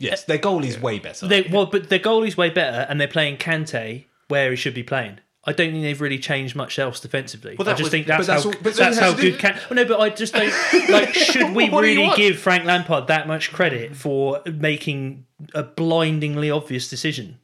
[0.00, 1.26] Yes, their goal goalie's way better.
[1.26, 4.82] they well, but their goalie's way better, and they're playing Kante where he should be
[4.84, 5.18] playing.
[5.44, 7.56] I don't think they've really changed much else defensively.
[7.58, 9.40] Well, I just was- think that's, that's how all- that's how has to do- good.
[9.40, 10.52] Can- well, no, but I just don't
[10.90, 11.14] like.
[11.14, 15.62] Should we What do you really give Frank Lampard that much credit for making a
[15.62, 17.38] blindingly obvious decision?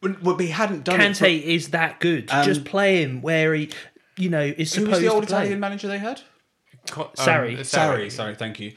[0.00, 1.12] But but he hadn't done it.
[1.12, 2.30] Kante is that good.
[2.30, 3.70] Um, just play him where he,
[4.16, 5.24] you know, is For, who supposed was the old.
[5.24, 6.22] Italian manager they had?
[6.90, 7.58] Co- um, Sarri.
[7.58, 8.10] Sarri.
[8.10, 8.72] Sorry, thank you.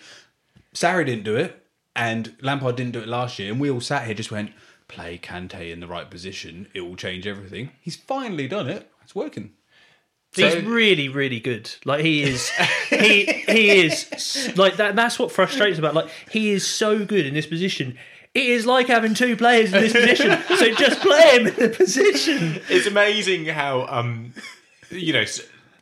[0.73, 1.65] Sarri didn't do it,
[1.95, 4.51] and Lampard didn't do it last year, and we all sat here just went,
[4.87, 7.71] play Kante in the right position, it will change everything.
[7.79, 8.91] He's finally done it.
[9.03, 9.53] It's working.
[10.35, 11.69] He's So- really, really good.
[11.85, 12.49] Like he is,
[12.89, 14.95] he he is like that.
[14.95, 15.93] That's what frustrates about.
[15.93, 17.97] Like he is so good in this position.
[18.33, 20.39] It is like having two players in this position.
[20.57, 22.59] so just play him in the position.
[22.69, 24.33] it's amazing how um
[24.89, 25.25] you know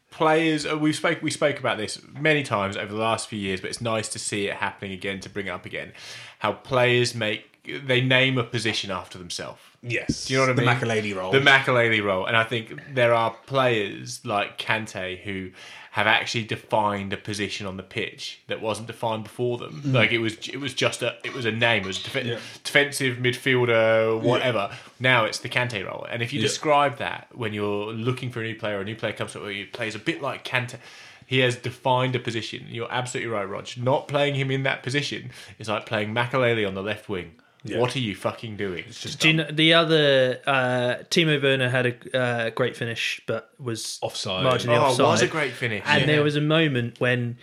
[0.10, 3.62] players uh, we spoke we spoke about this many times over the last few years
[3.62, 5.93] but it's nice to see it happening again to bring it up again
[6.39, 7.47] how players make
[7.86, 10.26] they name a position after themselves Yes.
[10.26, 10.80] do you know what the I mean?
[10.80, 11.32] The Makelele role.
[11.32, 12.26] The Makelele role.
[12.28, 15.49] And I think there are players like Kante who
[15.92, 19.82] have actually defined a position on the pitch that wasn't defined before them.
[19.86, 19.94] Mm.
[19.94, 21.84] Like it was it was just a it was a name.
[21.84, 24.72] It was def- defensive midfielder, whatever.
[25.02, 26.06] Now it's the Kante role.
[26.10, 26.48] And if you Yeah.
[26.48, 29.66] describe that when you're looking for a new player, a new player comes up he
[29.66, 30.78] plays a bit like Kante.
[31.28, 32.66] He has defined a position.
[32.70, 33.68] You're absolutely right, Rog.
[33.78, 37.34] Not playing him in that position is like playing Makelele on the left wing.
[37.64, 38.86] What are you fucking doing?
[39.20, 43.99] Do you know, the other uh, Timo Werner had a uh, great finish, but was
[44.01, 44.45] Offside.
[44.45, 45.05] marginally Oh, offside.
[45.05, 45.84] was a great finish.
[45.86, 46.05] And Yeah.
[46.07, 47.38] there was a moment when,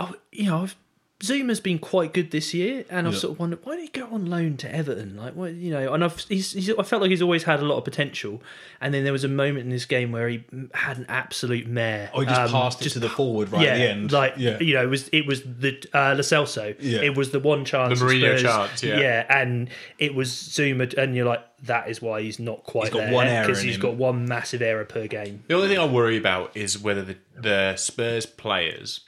[0.00, 0.76] oh, you know, I've,
[1.20, 3.18] Zouma's been quite good this year, and I've Yeah.
[3.20, 5.16] sort of wondered why did he go on loan to Everton?
[5.16, 7.64] Like, what you know, and I've he's, he's I felt like he's always had a
[7.64, 8.42] lot of potential,
[8.80, 10.42] and then there was a moment in this game where he
[10.72, 12.10] had an absolute mare.
[12.14, 14.12] Oh, he just Um, passed it to the forward right yeah, at the end.
[14.12, 14.58] like yeah.
[14.60, 16.74] you know, it was it was the uh, Lo Celso.
[16.80, 17.00] Yeah.
[17.02, 18.42] It was the one chance, The Mourinho Spurs.
[18.42, 19.26] chance, yeah.
[19.28, 19.68] and
[19.98, 23.12] it was Zouma, and you're like, that is why he's not quite He's got there
[23.12, 23.82] one error because in he's him.
[23.82, 25.44] got one massive error per game.
[25.48, 29.00] The only thing I worry about is whether the, the Spurs players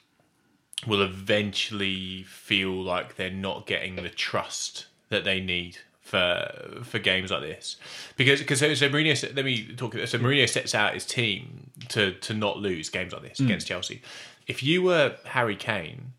[0.87, 7.31] will eventually feel like they're not getting the trust that they need for for games
[7.31, 7.77] like this.
[8.17, 9.95] Because because so, so Mourinho let me talk.
[9.95, 14.03] So Mourinho sets out his team to to not lose games like this against Chelsea.
[14.47, 16.13] If you were Harry Kane.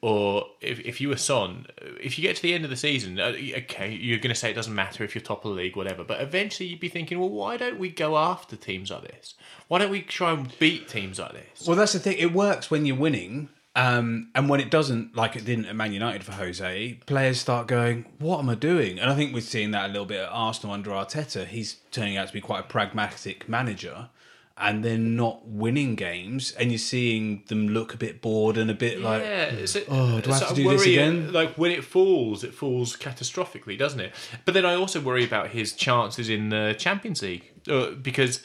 [0.00, 1.66] Or if, if you were Son,
[2.00, 4.48] if you get to the end of the season, uh, okay, you're going to say
[4.48, 6.04] it doesn't matter if you're top of the league, whatever.
[6.04, 9.34] But eventually, you'd be thinking, well, why don't we go after teams like this?
[9.66, 11.66] Why don't we try and beat teams like this?
[11.66, 12.16] Well, that's the thing.
[12.16, 13.48] It works when you're winning,
[13.78, 17.68] um, and when it doesn't, like it didn't at Man United for Jose, players start
[17.68, 20.30] going, "What am I doing?" And I think we're seeing that a little bit at
[20.32, 21.46] Arsenal under Arteta.
[21.46, 24.08] He's turning out to be quite a pragmatic manager,
[24.56, 28.74] and they're not winning games, and you're seeing them look a bit bored and a
[28.74, 29.52] bit like, yeah,
[29.88, 31.32] oh, do I have to do this again?
[31.32, 34.12] Like when it falls, it falls catastrophically, doesn't it?
[34.44, 38.42] But then I also worry about his chances in the Champions League uh, because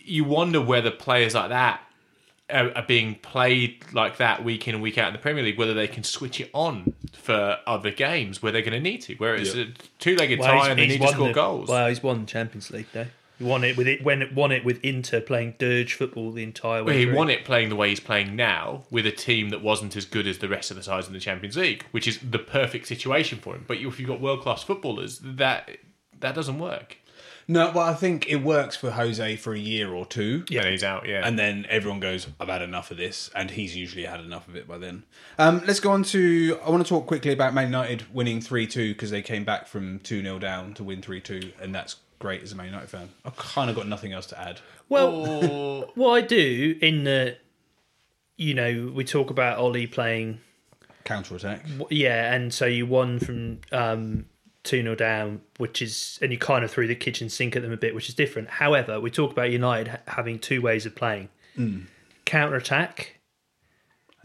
[0.00, 1.82] you wonder whether players like that
[2.52, 5.58] are, are being played like that week in and week out in the Premier League,
[5.58, 9.14] whether they can switch it on for other games where they're going to need to,
[9.16, 9.64] where it's Yeah.
[9.64, 9.66] a
[9.98, 11.68] two-legged Well, tie he's- and they he's need to won score the- goals.
[11.68, 13.06] Well, he's won Champions League though.
[13.38, 16.42] He won it with it when it won it with Inter playing dirge football the
[16.44, 16.86] entire way.
[16.92, 17.14] Well, he through.
[17.16, 20.26] won it playing the way he's playing now with a team that wasn't as good
[20.28, 23.38] as the rest of the sides in the Champions League, which is the perfect situation
[23.38, 23.64] for him.
[23.66, 25.70] But if you've got world class footballers, that
[26.20, 26.98] that doesn't work.
[27.52, 27.70] No.
[27.70, 30.44] Well, I think it works for Jose for a year or two.
[30.48, 31.06] Yeah, he's out.
[31.06, 33.30] Yeah, And then everyone goes, I've had enough of this.
[33.34, 35.04] And he's usually had enough of it by then.
[35.38, 36.58] Um, let's go on to.
[36.64, 39.66] I want to talk quickly about Man United winning 3 2 because they came back
[39.66, 41.52] from 2 0 down to win 3 2.
[41.60, 43.10] And that's great as a Man United fan.
[43.24, 44.60] I've kind of got nothing else to add.
[44.88, 47.36] Well, what I do in the,
[48.36, 50.40] you know, we talk about Ole playing,
[51.04, 51.66] Counter attack.
[51.90, 54.26] yeah, and so you won from um,
[54.64, 57.72] two 0 down, which is, and you kind of threw the kitchen sink at them
[57.72, 58.48] a bit, which is different.
[58.48, 61.80] However, we talk about United having two ways of playing: hmm.
[62.24, 63.18] counter attack,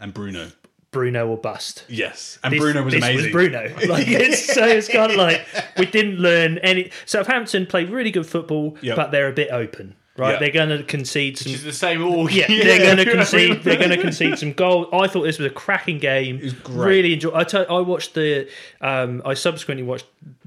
[0.00, 0.52] And Bruno.
[0.90, 1.84] Bruno or bust.
[1.88, 2.38] Yes.
[2.42, 3.24] And This- Bruno was this amazing.
[3.26, 5.44] Was Bruno, like it's so it's kind of like
[5.76, 6.90] we didn't learn any.
[7.04, 8.96] Southampton play really good football, Yep.
[8.96, 10.32] but they're a bit open, right?
[10.32, 10.38] Yeah.
[10.38, 11.50] They're going to concede some.
[11.50, 12.30] which is the same all.
[12.30, 13.62] Yeah, they're going to concede.
[13.62, 14.88] They're going to concede some goals.
[14.92, 16.38] I thought this was a cracking game.
[16.38, 16.86] It was great.
[16.86, 17.30] Really enjoy.
[17.30, 18.48] I I watched the.
[18.80, 20.06] Um, I subsequently watched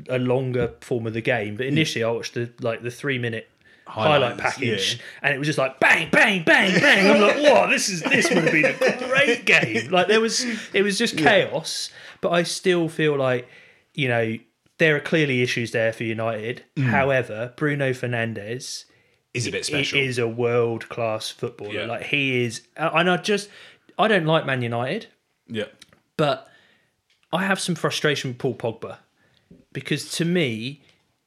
[0.10, 1.58] a longer form of the game, Hmm.
[1.58, 3.50] but initially I watched the like the three minute
[3.88, 5.02] highlight package, yeah.
[5.24, 7.12] and it was just like bang, bang, bang, bang.
[7.12, 9.92] I'm like, whoa, this is this would have been a great game.
[9.92, 11.90] Like there was, it was just chaos.
[12.22, 13.50] But I still feel like,
[13.94, 14.38] you know,
[14.78, 16.64] there are clearly issues there for United.
[16.78, 16.84] Mm.
[16.86, 18.86] However, Bruno Fernandes
[19.34, 20.00] Is a bit special.
[20.00, 21.72] He is a world class footballer.
[21.74, 21.86] Yeah.
[21.86, 23.50] Like he is, and I just,
[23.98, 25.08] I don't like Man United,
[25.48, 25.66] yeah.
[26.18, 26.50] but
[27.32, 28.98] I have some frustration with Paul Pogba
[29.72, 30.82] because to me,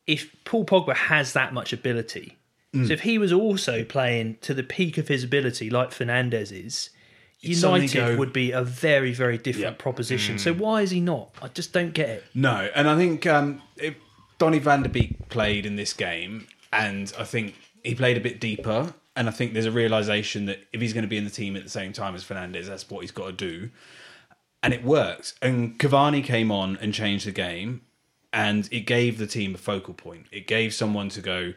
[0.06, 2.36] if Paul Pogba has that much ability,
[2.74, 2.88] Mm.
[2.88, 6.90] so if he was also playing to the peak of his ability like Fernandes is,
[7.40, 9.82] United would be a very, very different Yeah.
[9.82, 10.38] proposition.
[10.40, 11.30] So why is he not?
[11.40, 12.24] I just don't get it.
[12.34, 13.94] No, and I think um, if
[14.38, 17.54] Donny van der Beek played in this game, and I think
[17.84, 18.92] he played a bit deeper.
[19.16, 21.54] And I think there's a realization that if he's going to be in the team
[21.54, 23.70] at the same time as Fernandes, that's what he's got to do.
[24.62, 25.34] And it works.
[25.40, 27.82] And Cavani came on and changed the game,
[28.32, 30.26] and it gave the team a focal point.
[30.32, 31.52] It gave someone to go.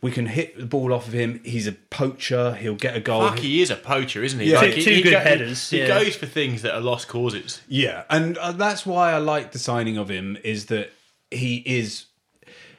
[0.00, 1.40] We can hit the ball off of him.
[1.44, 2.54] He's a poacher.
[2.54, 3.28] He'll get a goal.
[3.28, 4.52] Fuck, he is a poacher, isn't he?
[4.52, 4.60] Yeah.
[4.60, 5.88] Like, Two- he- two he good go- headers, He yeah.
[5.88, 7.60] goes for things that are lost causes.
[7.68, 10.90] Yeah, and uh, that's why I like the signing of him is that
[11.32, 12.06] he is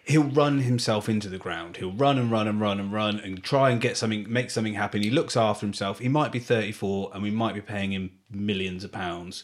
[0.09, 1.77] he'll run himself into the ground.
[1.77, 4.73] He'll run and run and run and run and try and get something make something
[4.73, 5.01] happen.
[5.01, 5.99] He looks after himself.
[5.99, 9.43] He might be 34 and we might be paying him millions of pounds,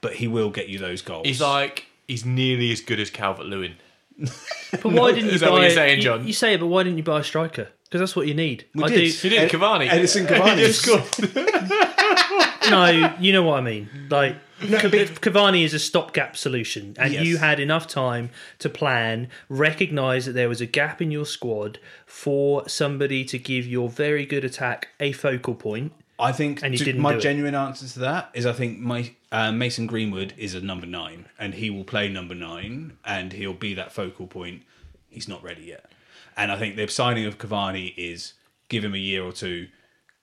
[0.00, 1.26] but he will get you those goals.
[1.26, 3.76] He's like he's nearly as good as Calvert Lewin.
[4.70, 5.52] But why didn't you Is that buy?
[5.52, 6.26] what you're saying, you- John?
[6.26, 7.68] You, say it, but why didn't you buy a striker?
[7.84, 8.64] Because that's what you need.
[8.74, 8.96] We I did.
[8.96, 9.02] do.
[9.04, 9.86] He did Ed- Cavani.
[9.88, 10.56] Edinson Cavani.
[10.56, 12.70] He just scored.
[12.70, 13.88] no, you know what I mean.
[14.10, 14.36] Like
[14.68, 17.26] Cav- Cavani is a stopgap solution, and Yes.
[17.26, 21.78] you had enough time to plan, recognise that there was a gap in your squad
[22.06, 25.92] for somebody to give your very good attack a focal point.
[26.18, 27.22] I think And you to- didn't my do it.
[27.22, 31.24] genuine answer to that is I think my uh, Mason Greenwood is a number nine,
[31.38, 34.62] and he will play number nine, and he'll be that focal point.
[35.08, 35.90] He's not ready yet,
[36.36, 38.34] and I think the signing of Cavani is
[38.68, 39.68] give him a year or two,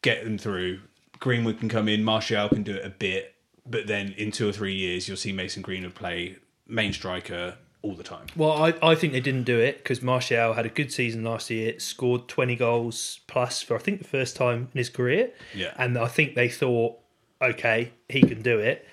[0.01, 0.79] get them through.
[1.19, 3.35] Greenwood can come in, Martial can do it a bit,
[3.66, 6.38] but then in two or three years you'll see Mason Greenwood play
[6.68, 8.28] main striker all the time.
[8.36, 11.49] Well, I, I think they didn't do it because Martial had a good season last
[11.49, 15.32] year, scored 20 goals plus for I think the first time in his career.
[15.55, 15.74] Yeah.
[15.78, 16.99] And I think they thought,
[17.41, 18.86] okay, he can do it.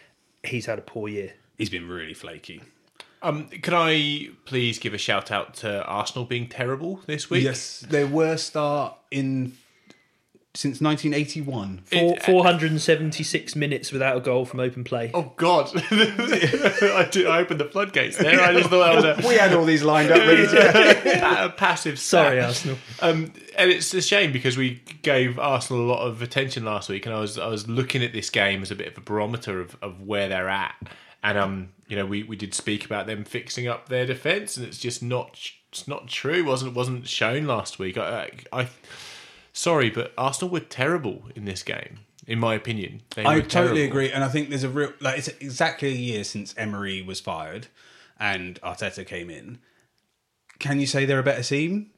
[0.44, 1.34] He's had a poor year.
[1.58, 2.62] He's been really flaky.
[3.22, 7.42] Um, can I please give a shout out to Arsenal being terrible this week?
[7.42, 9.56] Yes, their worst start in
[10.56, 11.82] since 1981.
[11.84, 15.10] Four, 476 minutes without a goal from open play.
[15.12, 15.70] Oh God!
[15.90, 18.40] I, did, I opened the floodgates there.
[18.40, 21.54] I just thought that was a, we had all these lined up ready to pa-
[21.56, 21.98] passive.
[21.98, 22.40] Sorry.
[22.40, 22.78] Arsenal.
[23.00, 27.06] Um, and it's a shame because we gave Arsenal a lot of attention last week,
[27.06, 29.60] and I was I was looking at this game as a bit of a barometer
[29.60, 30.74] of, of where they're at.
[31.22, 34.66] And um, you know, we, we did speak about them fixing up their defense, and
[34.66, 35.38] it's just not
[35.70, 36.44] it's not true.
[36.44, 37.98] wasn't wasn't shown last week.
[37.98, 38.68] I, I, I
[39.56, 43.02] sorry, but Arsenal were terrible in this game, in my opinion.
[43.14, 43.78] They I totally terrible.
[43.82, 47.20] agree, and I think there's a real like it's exactly a year since Emery was
[47.20, 47.68] fired
[48.18, 49.58] and Arteta came in.
[50.58, 51.90] Can you say they're a better team?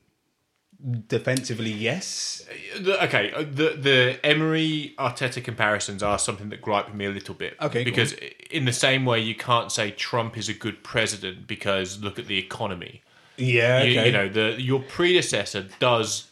[1.08, 2.46] Defensively, yes.
[2.80, 7.56] Okay, uh, the the Emery Arteta comparisons are something that gripe me a little bit.
[7.60, 8.14] Okay, because
[8.50, 12.28] in the same way you can't say Trump is a good president because look at
[12.28, 13.02] the economy.
[13.36, 16.27] Yeah, You, you know, the your predecessor does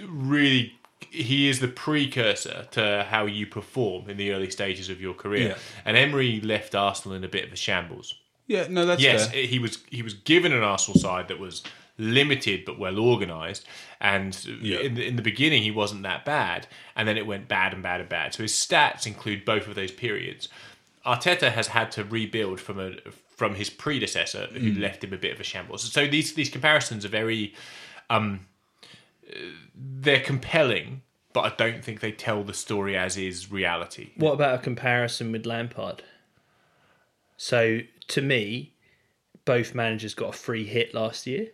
[0.00, 0.74] really.
[1.10, 5.48] He is the precursor to how you perform in the early stages of your career.
[5.48, 5.58] Yeah.
[5.84, 8.14] And Emery left Arsenal in a bit of a shambles.
[8.46, 9.44] yeah, no, that's Yes, fair.
[9.44, 11.62] he was he was given an Arsenal side that was
[11.98, 13.66] limited but well organised,
[14.00, 14.78] and Yeah.
[14.78, 16.66] in the, in the beginning he wasn't that bad,
[16.96, 18.32] and then it went bad and bad and bad.
[18.32, 20.48] So his stats include both of those periods.
[21.04, 22.92] Arteta has had to rebuild from a
[23.28, 25.82] from his predecessor who left him a bit of a shambles.
[25.92, 27.54] So these these comparisons are very,
[28.08, 28.46] um,
[29.74, 31.02] they're compelling,
[31.32, 34.10] but I don't think they tell the story as is reality.
[34.16, 36.02] What about a comparison with Lampard?
[37.36, 38.74] So, to me,
[39.44, 41.48] both managers got a free hit last year.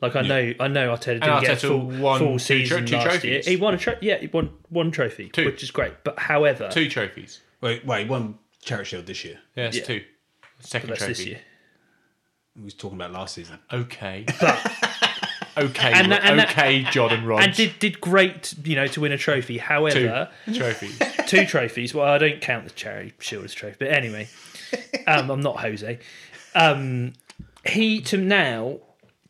[0.00, 2.86] Like I know, I know Arteta didn't get a Arteta full, won full two season
[2.86, 3.34] tro- two last year.
[3.36, 3.46] trophies.
[3.46, 5.46] He won a tro- yeah, he won one trophy, Two.
[5.46, 5.94] which is great.
[6.04, 7.40] But however, Two trophies.
[7.62, 9.38] Wait, wait, he won Charity Shield this year.
[9.56, 9.84] Yes, Yeah.
[9.84, 10.04] two.
[10.60, 11.12] Second that's trophy.
[11.14, 11.40] this year.
[12.56, 13.58] We was talking about last season.
[13.72, 14.26] Okay.
[14.38, 14.72] But
[15.58, 17.42] Okay, And that- and that- okay, John and Rod.
[17.42, 19.54] and did did great, you know, to win a trophy.
[19.54, 20.98] two However, trophies.
[21.26, 21.94] two trophies.
[21.94, 24.28] Well, I don't count the charity shield as trophy, but anyway,
[25.06, 25.98] um, I'm not Jose.
[26.54, 27.14] Um,
[27.66, 28.80] he to now,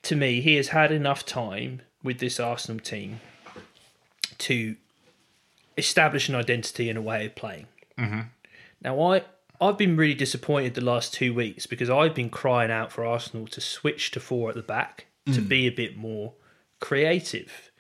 [0.02, 3.20] to me, he has had enough time with this Arsenal team
[4.38, 4.76] to
[5.78, 7.66] establish an identity and a way of playing.
[7.98, 8.20] Mm-hmm.
[8.82, 9.22] Now, I
[9.60, 13.46] I've been really disappointed the last two weeks because I've been crying out for Arsenal
[13.48, 15.48] to switch to four at the back to Mm.
[15.48, 16.32] be a bit more
[16.80, 17.70] creative.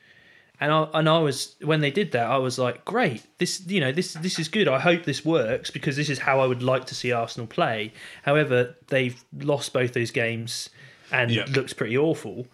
[0.58, 3.22] And I and I was when they did that, I was like, great.
[3.38, 4.68] This you know this this is good.
[4.68, 7.92] I hope this works because this is how I would like to see Arsenal play.
[8.22, 10.70] However, they've lost both those games
[11.12, 11.44] and Yeah.
[11.54, 12.46] looks pretty awful.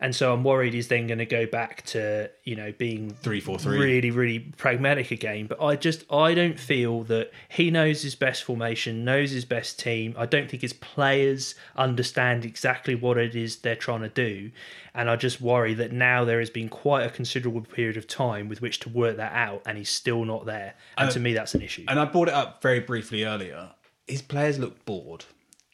[0.00, 3.66] And so I'm worried he's then going to go back to you know being 3-4-3.
[3.66, 5.46] really really pragmatic again.
[5.46, 9.78] But I just I don't feel that he knows his best formation, knows his best
[9.78, 10.14] team.
[10.16, 14.50] I don't think his players understand exactly what it is they're trying to do,
[14.94, 18.48] and I just worry that now there has been quite a considerable period of time
[18.48, 20.74] with which to work that out, and he's still not there.
[20.96, 21.84] And uh, to me, that's an issue.
[21.88, 23.70] And I brought it up very briefly earlier.
[24.06, 25.24] His players look bored.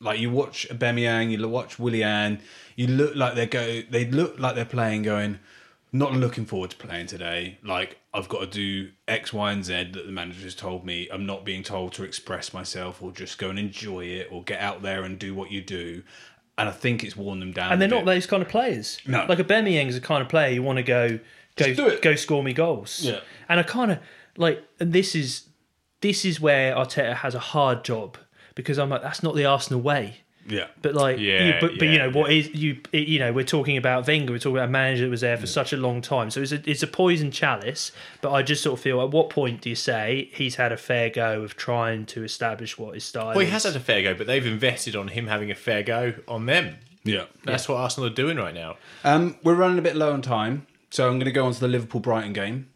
[0.01, 2.41] Like you watch Aubameyang, you watch Willian,
[2.77, 3.83] you look like they go.
[3.89, 5.39] They look like they're playing, going,
[5.93, 7.59] not looking forward to playing today.
[7.63, 11.09] Like I've got to do X, Y, and Z that the manager's told me.
[11.13, 14.61] I'm not being told to express myself or just go and enjoy it or get
[14.61, 16.03] out there and do what you do.
[16.59, 17.73] And I think it's worn them down.
[17.73, 18.99] and they're not those kind of players.
[19.07, 19.25] No.
[19.29, 21.19] like a Aubameyang's the kind of player you want to go
[21.57, 23.01] go go score me goals.
[23.03, 23.21] Yeah.
[23.49, 23.99] and I kind of
[24.37, 25.49] like, and this is
[26.01, 28.19] this is where Arteta has a hard job
[28.55, 30.17] because I'm like, that's not the Arsenal way.
[30.47, 30.67] Yeah.
[30.83, 33.45] But like, Yeah, you, but, but you know what is you it- you know we're
[33.47, 36.03] talking about Wenger, we're talking about a manager that was there for such a long
[36.03, 37.93] time, so it's a it's a poison chalice.
[38.21, 40.77] But I just sort of feel at what point do you say he's had a
[40.77, 43.29] fair go of trying to establish what his style?
[43.29, 45.83] Well, he has had a fair go, but they've invested on him having a fair
[45.83, 46.77] go on them.
[47.05, 47.25] Yeah.
[47.45, 48.77] That's what Arsenal are doing right now.
[49.03, 51.61] Um, we're running a bit low on time, so I'm going to go on to
[51.61, 52.69] the Liverpool Brighton game.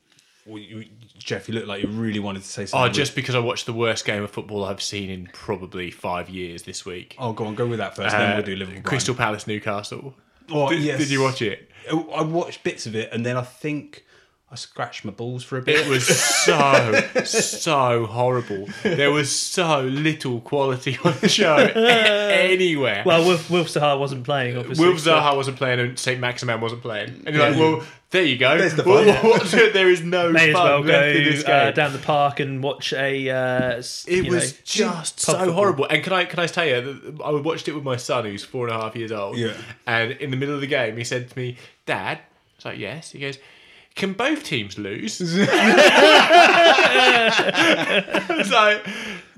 [0.47, 0.85] Well, you,
[1.19, 2.79] Jeff, you look like you really wanted to say something.
[2.81, 2.95] Oh, something.
[2.95, 6.63] just because I watched the worst game of football I've seen in probably five years
[6.63, 7.17] this week.
[7.19, 8.17] Oh, go on, go with that first.
[8.17, 8.83] then Uh, we'll do Liverpool.
[8.83, 10.15] Crystal Palace, Newcastle.
[10.51, 10.99] Oh, did, yes.
[10.99, 11.69] did you watch it?
[11.93, 14.05] I watched bits of it, and then I think
[14.51, 15.87] I scratched my balls for a bit.
[15.87, 18.67] It was so so horrible.
[18.83, 23.03] There was so little quality on the show anywhere.
[23.05, 24.57] well, Wilf, Wilf Zaha wasn't playing.
[24.57, 28.23] Obviously, Wilf Zaha wasn't playing and Saint Maximin wasn't playing, and you're like, well, there
[28.23, 28.57] you go.
[28.57, 29.31] There's the Well, fun.
[29.31, 31.75] what- there is no may as fun well go left in this uh, game.
[31.75, 33.29] down the park and watch a.
[33.29, 33.35] Uh,
[33.77, 35.55] s- It you was know, just pub so football.
[35.55, 35.85] horrible.
[35.91, 38.67] And can I can I tell you, I watched it with my son, who's four
[38.67, 39.37] and a half years old.
[39.37, 39.53] Yeah.
[39.87, 42.23] And in the middle of the game, he said to me, "Dad," I
[42.57, 43.37] was like, "Yes." He goes,
[43.99, 45.21] "Can both teams lose?"
[47.21, 48.87] it's like,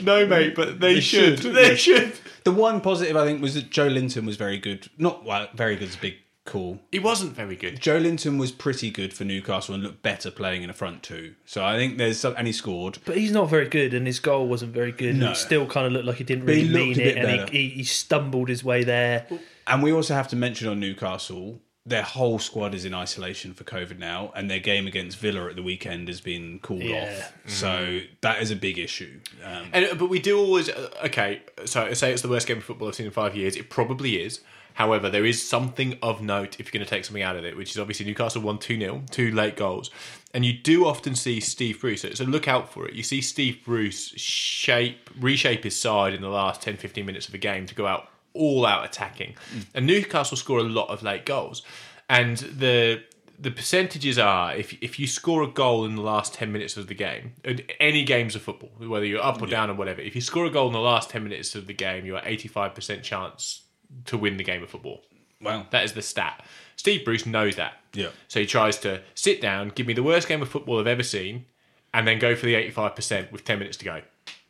[0.03, 1.41] no, mate, but they, should.
[1.41, 1.55] should.
[1.55, 2.13] They should.
[2.45, 4.89] the one positive I think was that Joelinton was very good.
[4.99, 6.81] Not well, very good is a big call.
[6.91, 7.81] He wasn't very good.
[7.81, 11.35] Joelinton was pretty good for Newcastle and looked better playing in the front two.
[11.45, 12.99] So I think there's some, and he scored.
[13.05, 15.17] But he's not very good, and his goal wasn't very good.
[15.17, 15.27] No.
[15.27, 17.11] And it still kind of looked like he didn't But he really looked mean a
[17.11, 17.53] it, bit and better.
[17.53, 19.27] he, he, he stumbled his way there.
[19.67, 23.65] And we also have to mention on Newcastle, their whole squad is in isolation for
[23.65, 27.05] COVID now, and their game against Villa at the weekend has been called Yeah.
[27.19, 27.33] off.
[27.51, 29.19] So that is a big issue.
[29.45, 31.43] Um, And but we do always uh, okay.
[31.65, 33.57] So I say it's the worst game of football I've seen in five years.
[33.57, 34.41] It probably is.
[34.75, 37.57] However, there is something of note if you're going to take something out of it,
[37.57, 39.91] which is obviously Newcastle won 2 0, two late goals.
[40.33, 42.95] And you do often see Steve Bruce, so look out for it.
[42.95, 47.35] You see Steve Bruce shape, reshape his side in the last 10 15 minutes of
[47.35, 49.35] a game to go out all out attacking.
[49.55, 49.67] Mm.
[49.75, 51.63] And Newcastle score a lot of late goals.
[52.09, 53.03] And the
[53.41, 56.89] the percentages are if if you score a goal in the last 10 minutes of
[56.89, 60.15] the game and any games of football whether you're up or down or whatever if
[60.15, 63.63] you score a goal in the last 10 minutes of the game you're 85% chance
[64.05, 65.01] to win the game of football.
[65.41, 66.45] Well, that is the stat.
[66.77, 67.79] Steve bruce knows that.
[67.95, 68.11] Yeah.
[68.29, 71.03] so he tries to sit down give me the worst game of football i've ever
[71.03, 71.47] seen
[71.93, 74.03] and then go for the 85% with 10 minutes to go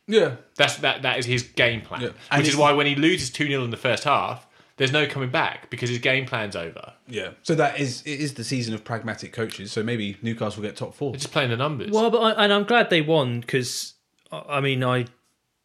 [0.07, 0.35] yeah.
[0.55, 2.37] that's that that is his game plan Yeah.
[2.37, 4.47] Which is why when he loses 2-0 in the first half
[4.77, 7.31] there's no coming back because his game plan's over Yeah.
[7.43, 9.71] So that is it is the season of pragmatic coaches.
[9.71, 11.11] So maybe Newcastle will get top four.
[11.11, 13.93] They're just playing the numbers Well, but I, and I'm glad they won because
[14.31, 15.05] I mean I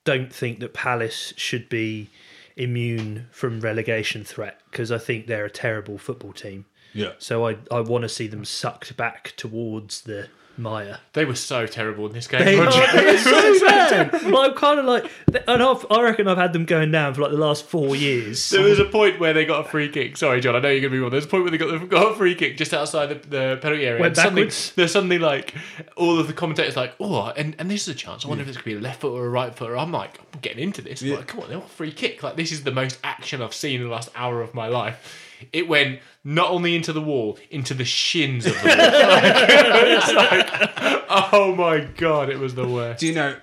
[0.04, 2.10] don't think that Palace should be
[2.56, 6.66] immune from relegation threat because I think they're a terrible football team.
[6.92, 7.12] Yeah.
[7.18, 10.28] So I I want to see them sucked back towards the
[10.58, 10.98] mire.
[11.12, 14.14] they were so terrible in this game They are they're so bad.
[14.14, 15.10] I'm kind of like,
[15.46, 18.50] and I've, I reckon I've had them going down for like the last four years.
[18.50, 20.16] There was a point where they got a free kick.
[20.16, 21.10] Sorry, John, I know you're going to be wrong.
[21.10, 23.86] There's a point where they got, got a free kick just outside the, the penalty
[23.86, 24.00] area.
[24.00, 24.72] Went and suddenly, backwards.
[24.76, 25.54] there's suddenly like
[25.96, 28.24] all of the commentators like, oh, and, and this is a chance.
[28.24, 29.76] I wonder if it's going to be a left foot or a right foot.
[29.76, 31.02] I'm like, I'm getting into this.
[31.02, 32.22] I'm Like, come on, they want a free kick.
[32.22, 35.25] Like this is the most action I've seen in the last hour of my life.
[35.52, 38.76] It went not only into the wall, into the shins of the wall.
[38.78, 43.00] it's like, oh my god, it was the worst.
[43.00, 43.36] Do you know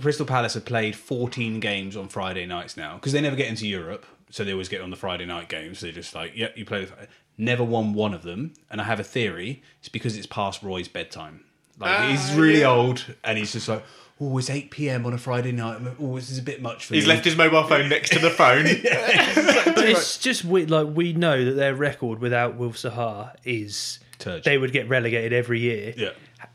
[0.00, 3.66] Crystal Palace have played 14 games on Friday nights now because they never get into
[3.66, 5.80] Europe, so they always get on the Friday night games.
[5.80, 6.88] They're just like, yep, you play.
[7.36, 9.62] Never won one of them, and I have a theory.
[9.78, 11.44] It's because it's past Roy's bedtime.
[11.78, 13.82] Like he's ah, really old, and he's just like,
[14.20, 15.06] oh, it's 8 p.m.
[15.06, 15.80] on a Friday night.
[15.98, 17.14] Oh, this is a bit much for He's me.
[17.14, 18.64] left his mobile phone next to the phone.
[19.74, 24.42] but it's just we, like we know that their record without Wilf Zaha is Turge.
[24.44, 25.94] they would get relegated every year.
[25.96, 26.10] Yeah.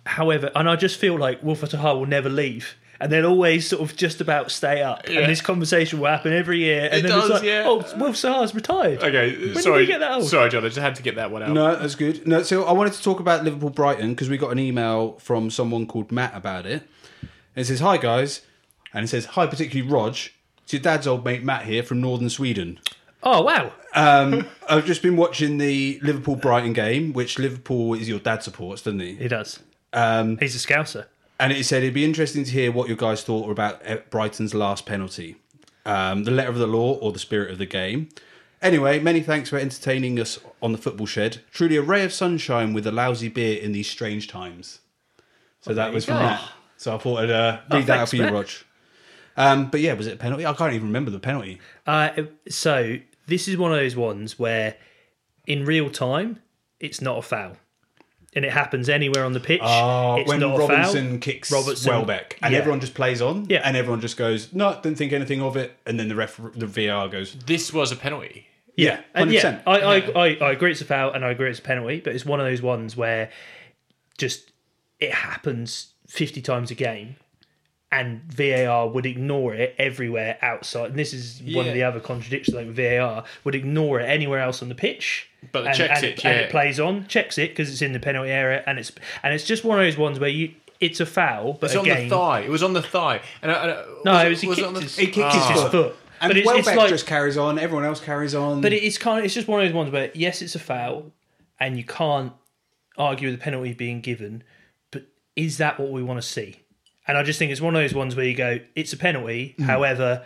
[0.06, 2.76] However, and I just feel like Wolf Zaha will never leave.
[2.98, 5.10] And they'll always sort of just about stay up.
[5.10, 5.20] Yeah.
[5.22, 6.86] And this conversation will happen every year.
[6.90, 7.64] And It then does, it's like, yeah.
[7.66, 9.00] oh, Wolf Zaha's retired.
[9.04, 9.80] Okay, When sorry.
[9.80, 10.30] did we get that old?
[10.30, 10.64] Sorry, John.
[10.64, 11.50] I just had to get that one out.
[11.50, 12.26] No, that's good.
[12.26, 15.50] No, so I wanted to talk about Liverpool Brighton because we got an email from
[15.50, 16.88] someone called Matt about it.
[17.56, 18.42] And it says, Hi guys.
[18.94, 20.18] And it says, Hi, particularly Rog.
[20.64, 22.80] It's your dad's old mate Matt here from Northern Sweden.
[23.24, 23.72] Oh, wow.
[23.94, 28.82] Um, I've just been watching the Liverpool Brighton game, which Liverpool is your dad supports,
[28.84, 29.16] doesn't he?
[29.16, 29.60] He does.
[29.94, 31.06] Um, He's a scouser.
[31.40, 34.54] and it said it'd be interesting to hear what your guys thought about uh, Brighton's
[34.54, 35.38] last penalty,
[35.86, 38.10] um, the letter of the law or the spirit of the game.
[38.62, 41.42] Anyway, many thanks for entertaining us on the football shed.
[41.52, 44.80] Truly a ray of sunshine with a lousy beer in these strange times.
[45.62, 46.42] So that was from that.
[46.78, 48.34] So I thought I'd uh, Oh, read that out for you, Matt.
[48.34, 48.50] Rog.
[49.38, 50.46] Um, but yeah, was it a penalty?
[50.46, 51.60] I can't even remember the penalty.
[51.86, 52.10] Uh,
[52.50, 52.98] so
[53.28, 54.76] this is one of those ones where,
[55.48, 56.40] in real time,
[56.80, 57.58] it's not a foul,
[58.34, 59.60] and it happens anywhere on the pitch.
[59.64, 61.18] Oh, it's when not a Robinson foul.
[61.20, 62.60] kicks Robertson- Welbeck, and yeah.
[62.60, 63.62] everyone just plays on, Yeah.
[63.66, 66.68] and everyone just goes, "No, didn't think anything of it," and then the ref, the
[66.68, 68.48] VAR goes, This was a penalty.
[68.78, 71.32] "Yeah, And hundred yeah, percent." I, I, I, I agree it's a foul and I
[71.32, 73.32] agree it's a penalty, but it's one of those ones where
[74.18, 74.52] just
[75.02, 77.16] it happens 50 times a game
[77.92, 80.90] and VAR would ignore it everywhere outside.
[80.92, 81.72] And this is one Yeah.
[81.72, 85.30] of the other contradictions like VAR would ignore it anywhere else on the pitch.
[85.52, 87.94] But it and, checks and, it, and it plays on, checks it because it's in
[87.94, 88.92] the penalty area, and it's
[89.22, 91.86] and it's just one of those ones where you it's a foul, but It's on
[91.88, 92.42] the thigh.
[92.42, 93.22] It was on the thigh.
[93.42, 95.16] And, I- and, I- no, it was, he was kicked on the his, He kicked
[95.16, 95.72] kicked his his foot.
[95.72, 95.96] foot.
[96.20, 97.60] And but it's, Welbeck it's like, just carries on.
[97.60, 98.60] Everyone else carries on.
[98.62, 101.12] But it's kind of it's just one of those ones where yes, it's a foul,
[101.60, 102.34] and you can't
[102.98, 104.44] argue with the penalty being given.
[105.36, 106.62] But is that what we want to see?
[107.08, 109.54] And I just think it's one of those ones where you go, it's a penalty.
[109.58, 109.64] Hmm.
[109.64, 110.26] However,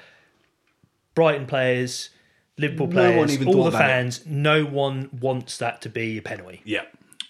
[1.16, 2.10] Brighton players,
[2.58, 3.84] Liverpool players, one even all the about it.
[3.84, 6.62] fans, no one wants that to be a penalty.
[6.64, 6.84] yeah,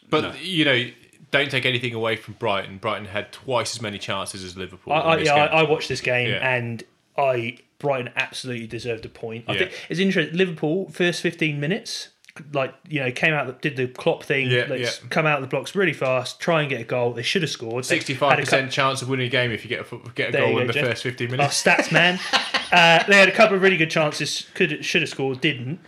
[0.10, 0.86] But you know,
[1.32, 2.78] don't take anything away from Brighton.
[2.78, 4.94] Brighton had twice as many chances as Liverpool.
[4.94, 5.46] I, I, yeah, I.
[5.62, 6.48] I watched this game Yeah.
[6.56, 6.84] and
[7.18, 9.46] I Brighton absolutely deserved a point.
[9.48, 9.60] I Yeah.
[9.60, 10.36] think it's interesting.
[10.38, 12.10] Liverpool first fifteen minutes,
[12.54, 14.50] like you know, came out did the clock thing.
[14.50, 15.08] Yeah, let's yeah.
[15.10, 17.14] come out of the blocks really fast, try and get a goal.
[17.14, 17.86] They should have scored.
[17.86, 20.32] Sixty-five had a percent chance of winning a game if you get a get a
[20.32, 20.88] There goal go, in the Jeff.
[20.88, 21.66] first fifteen minutes.
[21.66, 22.20] Oh, stats man.
[22.72, 24.48] uh, they had a couple of really good chances.
[24.54, 25.80] Could should have scored, didn't.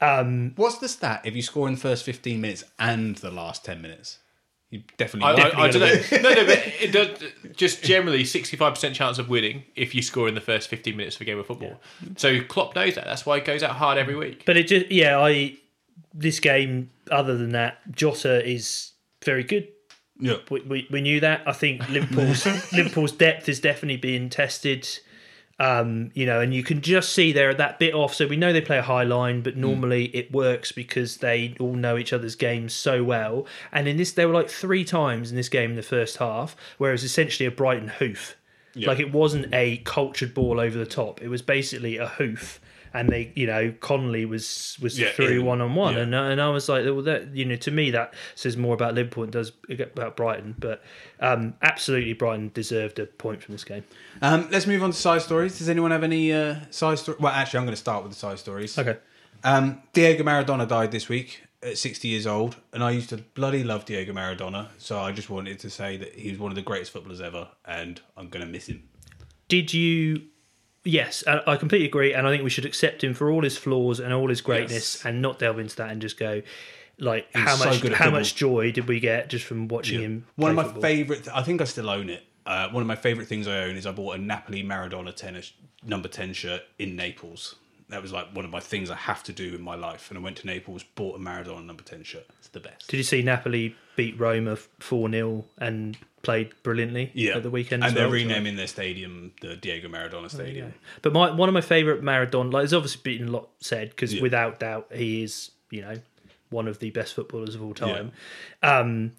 [0.00, 3.64] Um, What's the stat if you score in the first fifteen minutes and the last
[3.64, 4.18] ten minutes?
[4.70, 5.42] You definitely.
[5.42, 5.56] I, win.
[5.56, 6.18] I, I don't know.
[6.28, 10.28] no, no, but it does, just generally sixty-five percent chance of winning if you score
[10.28, 11.80] in the first fifteen minutes of a game of football.
[12.16, 13.06] So Klopp knows that.
[13.06, 14.42] That's why he goes out hard every week.
[14.44, 15.56] but it just yeah, I
[16.14, 16.90] this game.
[17.10, 18.92] Other than that, Jota is
[19.24, 19.68] very good.
[20.20, 20.36] yeah.
[20.50, 21.42] we, we, we knew that.
[21.46, 24.86] I think Liverpool's Liverpool's depth is definitely being tested.
[25.60, 28.14] Um, you know, and you can just see they're that bit off.
[28.14, 31.74] So we know they play a high line, but normally it works because they all
[31.74, 33.44] know each other's games so well.
[33.72, 36.54] And in this, there were like three times in this game in the first half
[36.78, 38.36] where it was essentially a Brighton hoof.
[38.86, 41.20] Like it wasn't a cultured ball over the top.
[41.20, 42.60] It was basically a hoof.
[42.94, 46.48] And they, you know, Connolly was was Yeah, through one on one, and and I
[46.48, 49.52] was like, well, that you know, to me that says more about Liverpool than does
[49.68, 50.54] about Brighton.
[50.58, 50.82] But
[51.20, 53.84] um, absolutely, Brighton deserved a point from this game.
[54.22, 55.58] Um, let's move on to side stories.
[55.58, 57.20] Does anyone have any uh, side stories?
[57.20, 58.78] Well, actually, I'm going to start with the side stories.
[58.78, 58.96] Okay,
[59.44, 63.64] Um, Diego Maradona died this week at 60 years old, and I used to bloody
[63.64, 64.68] love Diego Maradona.
[64.78, 67.48] So I just wanted to say that he was one of the greatest footballers ever,
[67.64, 68.88] and I'm going to miss him.
[69.48, 70.22] did you?
[70.84, 74.00] Yes, I, completely agree, and I think we should accept him for all his flaws
[74.00, 75.04] and all his greatness, Yes.
[75.04, 76.42] and not delve into that and just go
[76.98, 78.10] like was how so much how football.
[78.10, 80.26] much joy did we get just from watching him?
[80.36, 80.82] One of my football?
[80.82, 82.24] favourite, I think I still own it.
[82.46, 85.52] Uh, one of my favourite things I own is I bought a Napoli Maradona tennis
[85.84, 87.56] number 10 shirt in Naples.
[87.90, 90.10] That was like one of my things I have to do in my life.
[90.10, 92.26] And I went to Naples, bought a Maradona number 10 shirt.
[92.38, 92.88] It's the best.
[92.88, 95.96] Did you see Napoli beat Roma four 0 and
[96.28, 97.36] played brilliantly yeah.
[97.36, 97.82] at the weekend?
[97.82, 98.12] And they're well?
[98.12, 100.74] renaming their stadium the Diego Maradona Stadium.
[101.00, 104.12] But my one of my favourite Maradona, like, there's obviously been a lot said because
[104.14, 104.20] Yeah.
[104.22, 105.94] without doubt he is, you know,
[106.50, 108.12] one of the best footballers of all time.
[108.62, 109.12] Um,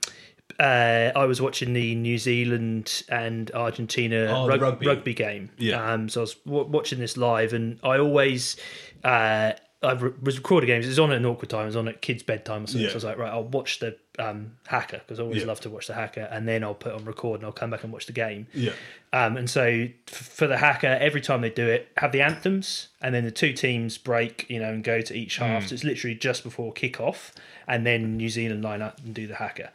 [0.60, 4.86] uh, I was watching the New Zealand and Argentina Oh, rug- rugby.
[4.88, 5.14] rugby.
[5.14, 5.50] game.
[5.58, 5.94] Yeah.
[5.94, 8.56] Um, so I was w- watching this live, and I always.
[9.04, 10.86] Uh, I was recording games.
[10.86, 11.62] It was on at an awkward time.
[11.64, 12.82] It was on at kids' bedtime or something.
[12.82, 12.88] Yeah.
[12.90, 15.48] So I was like, right, I'll watch the um, haka because I always Yeah.
[15.48, 17.86] love to watch the haka, and then I'll put on record and I'll come back
[17.86, 18.48] and watch the game.
[18.54, 18.72] Yeah.
[19.14, 22.90] Um, and so f- for the haka, every time they do it, have the anthems,
[23.02, 25.68] and then the two teams break, you know, and go to each half.
[25.68, 27.32] So it's literally just before kickoff,
[27.66, 29.72] and then New Zealand line up and do the haka.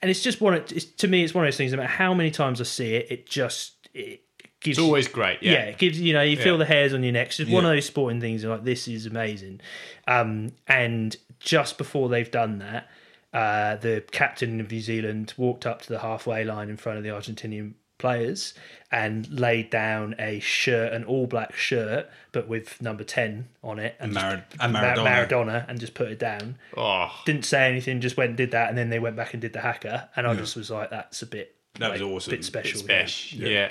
[0.00, 0.54] And it's just one.
[0.54, 1.70] Of, it's, to me, it's one of those things.
[1.72, 4.22] No matter how many times I see it, it just it
[4.64, 4.78] gives.
[4.78, 5.38] It's always great.
[5.42, 5.52] yeah.
[5.52, 5.58] Yeah.
[5.66, 6.58] it gives you know you feel Yeah.
[6.58, 7.28] the hairs on your neck.
[7.28, 8.42] It's just one of those sporting things.
[8.42, 9.60] You're like, this is amazing.
[10.08, 12.88] Um, and just before they've done that,
[13.32, 17.04] uh, the captain of New Zealand walked up to the halfway line in front of
[17.04, 18.54] the Argentinian players
[18.92, 23.96] and laid down a shirt, an all black shirt, but with number 10 on it.
[23.98, 25.28] And, Mar- just- and Ma- Maradona.
[25.28, 26.58] Maradona, and just put it down.
[26.76, 29.40] Oh, Didn't say anything, just went and did that, and then they went back and
[29.40, 30.10] did the haka.
[30.16, 31.54] And I just was like, that's a bit.
[31.78, 32.30] That was awesome.
[32.32, 32.82] Bit special.
[32.84, 33.32] Besh.
[33.32, 33.70] Yeah.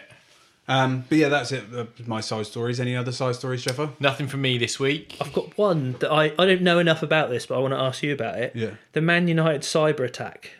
[0.68, 1.66] Um, but yeah, that's it.
[1.76, 2.80] Uh, my side stories.
[2.80, 3.93] Any other side stories, Jeffo?
[3.99, 5.18] Nothing from me this week.
[5.20, 7.80] I've got one that I, I don't know enough about this, but I want to
[7.80, 8.55] ask you about it.
[8.55, 8.72] Yeah.
[8.93, 10.51] The Man United cyber attack.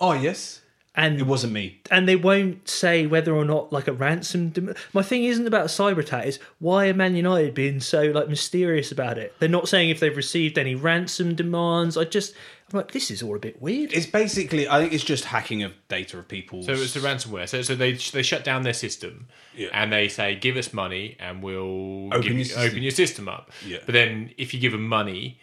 [0.00, 0.57] Oh yes,
[1.00, 1.80] And it wasn't me.
[1.92, 4.48] and they won't say whether or not like a ransom.
[4.50, 6.26] Dem- My thing isn't about a cyber attack.
[6.26, 9.32] Is why are Man United being so like mysterious about it?
[9.38, 11.96] They're not saying if they've received any ransom demands.
[11.96, 12.34] I just
[12.72, 13.92] I'm like this is all a bit weird.
[13.92, 14.68] It's basically.
[14.68, 16.64] I think it's just hacking of data of people.
[16.64, 17.48] So it's the ransomware.
[17.48, 19.68] So so they they shut down their system, Yeah.
[19.72, 23.28] and they say, "Give us money, and we'll Open give, your system." open your system
[23.28, 23.78] up." Yeah.
[23.86, 25.38] But then if you give them money,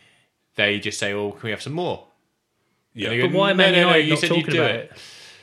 [0.55, 2.07] they just say, "Oh, can we have some more?"
[2.93, 4.61] yeah, go, But why Man "No, no, no, United you not said talking you'd do
[4.61, 4.97] about it." it?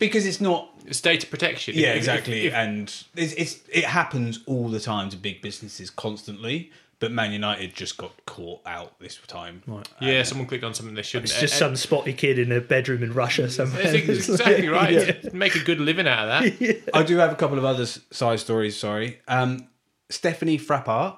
[0.08, 1.74] Because it's not It's data protection.
[1.76, 2.46] Yeah, If- if- exactly.
[2.46, 2.82] if- and
[3.16, 6.70] it's, it's it happens all the time to big businesses constantly.
[6.98, 9.62] But Man United just got caught out this time.
[10.00, 11.30] yeah, someone clicked on something they shouldn't.
[11.32, 13.82] It's just And- some spotty kid in a bedroom in Russia somewhere.
[13.82, 13.94] That's
[14.28, 14.92] exactly right.
[14.92, 15.30] yeah.
[15.32, 16.28] Make a good living out of
[16.60, 16.90] that.
[16.94, 18.76] I do have a couple of other side stories.
[18.76, 19.66] Sorry, um,
[20.10, 21.16] Stephanie Frappart,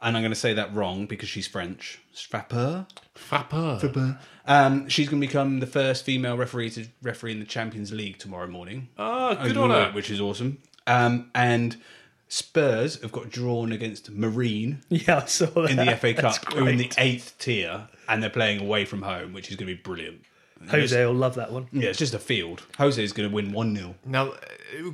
[0.00, 1.98] and I'm going to say that wrong because she's French.
[2.14, 2.86] Frappart.
[3.16, 4.18] Frapper.
[4.46, 8.18] Um, she's going to become the first female referee to referee in the Champions League
[8.18, 8.88] tomorrow morning.
[8.98, 9.90] Oh, good on her.
[9.92, 10.58] Which is awesome.
[10.86, 11.76] Um, and
[12.28, 15.70] Spurs have got drawn against Marine Yeah, I saw that.
[15.70, 16.98] in the FA That's Cup, who are in the great.
[16.98, 20.22] eighth tier, and they're playing away from home, which is going to be brilliant.
[20.70, 21.68] Jose will love that one.
[21.70, 22.62] Yeah, it's just a field.
[22.78, 23.94] Jose is going to win 1 0.
[24.06, 24.36] Now, uh,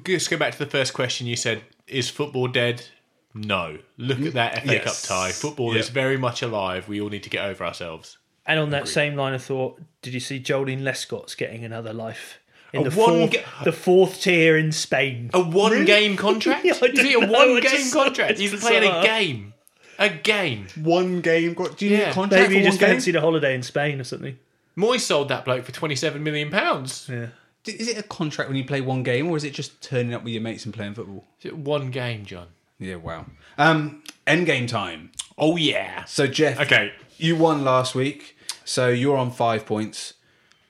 [0.05, 1.27] just go back to the first question.
[1.29, 2.85] You said, "Is football dead?"
[3.33, 3.79] No.
[3.97, 5.07] Look at that FA Yes.
[5.07, 5.31] Cup tie.
[5.33, 5.81] Football Yeah.
[5.81, 6.89] is very much alive.
[6.89, 8.19] We all need to get over ourselves.
[8.47, 12.39] And on that same line of thought, did you see Joleon Lescott's getting another life
[12.73, 15.31] in A the one fourth, ga- the fourth tier in Spain?
[15.33, 16.65] A one game contract?
[16.65, 18.33] Yeah, Is it a don't I one game just contract?
[18.33, 18.39] it.
[18.41, 19.05] He's playing a bizarre.
[19.05, 19.55] game.
[19.99, 20.67] A game.
[20.83, 21.55] One game.
[21.55, 22.11] got- Do you need Yeah.
[22.11, 22.97] a contract Maybe he for just one game?
[22.97, 24.37] fancied a holiday in Spain or something.
[24.75, 27.09] Moy sold that bloke for twenty seven million pounds.
[27.11, 27.27] Yeah.
[27.67, 30.25] Is it a contract when you play one game, or is it just turning up
[30.25, 31.25] with your mates and playing football?
[31.53, 32.49] One game, John.
[32.81, 33.27] Yeah, wow.
[33.59, 35.13] Um, end game time.
[35.39, 36.05] Oh yeah.
[36.07, 36.91] So Jeff, Okay.
[37.19, 38.32] you won last week,
[38.65, 40.15] so you're on five points.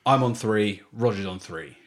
[0.05, 0.81] I'm on three.
[0.91, 1.77] Roger's on three.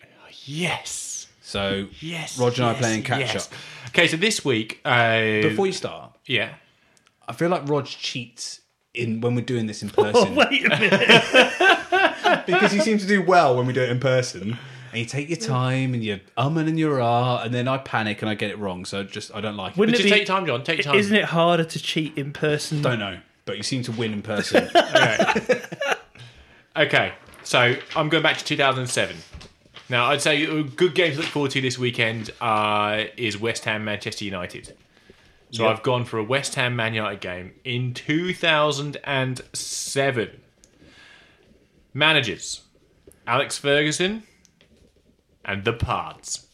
[0.44, 1.26] Yes.
[1.42, 2.38] So Yes.
[2.38, 3.46] Roger and I yes, playing catch yes.
[3.46, 3.52] up.
[3.88, 6.54] Okay, so this week, uh, Before you start, yeah,
[7.28, 8.61] I feel like Rog cheats
[8.94, 12.42] in when we're doing this in person Wait a minute.
[12.46, 14.59] because you seem to do well when we do it in person.
[14.92, 18.22] And you take your time and you're umming and you're ah, and then I panic
[18.22, 18.84] and I get it wrong.
[18.84, 19.78] So just I don't like it.
[19.78, 20.64] Wouldn't just it be, take time, John.
[20.64, 20.96] Take time.
[20.96, 22.80] Isn't it harder to cheat in person?
[22.82, 24.68] don't know, but you seem to win in person.
[24.76, 25.61] Okay,
[27.42, 29.16] so I'm going back to 2007.
[29.88, 33.64] Now, I'd say a good game to look forward to this weekend uh, is West
[33.66, 34.76] Ham Manchester United.
[35.52, 35.76] So Yep.
[35.76, 40.30] I've gone for a West Ham Man United game in 2007.
[41.94, 42.62] Managers
[43.26, 44.24] Alex Ferguson
[45.44, 46.46] and the Pards.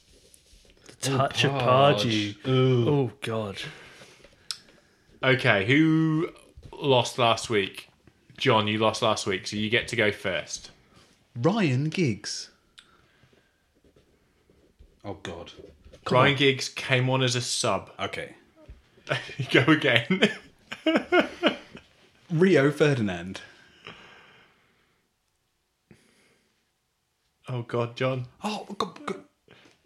[0.86, 2.36] The touch of Pardew.
[2.46, 3.56] Oh God.
[5.24, 6.28] Okay, who
[6.70, 7.88] lost last week?
[8.38, 10.70] John, you lost last week, so you get to go first.
[11.40, 12.50] Ryan Giggs.
[15.04, 15.52] Oh God.
[16.04, 16.38] Come Ryan on.
[16.38, 17.90] Giggs came on as a sub.
[18.00, 18.34] Okay.
[19.50, 20.30] go again.
[22.30, 23.40] Rio Ferdinand.
[27.48, 28.26] oh God, John.
[28.44, 29.24] Oh, God, God.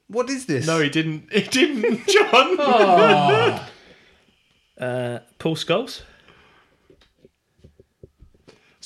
[0.08, 0.66] what is this?
[0.66, 1.32] No, he didn't.
[1.32, 2.60] He didn't, John.
[4.78, 6.02] Uh, Paul Scholes.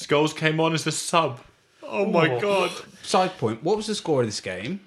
[0.00, 1.40] Scholes came on as a sub.
[1.82, 2.40] Oh my Oh.
[2.40, 2.70] God.
[3.02, 3.62] Side point.
[3.62, 4.80] What was the score of this game?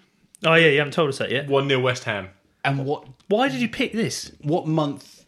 [0.45, 1.47] Oh yeah, you haven't told us that yet.
[1.47, 2.29] 1 0 West Ham.
[2.65, 4.31] And what Why did you pick this?
[4.41, 5.25] what month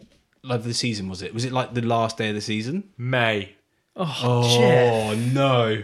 [0.50, 1.34] of the season was it?
[1.34, 2.90] Was it like the last day of the season?
[2.98, 3.56] May.
[3.96, 4.94] Oh, Jeff.
[4.94, 5.84] Oh no.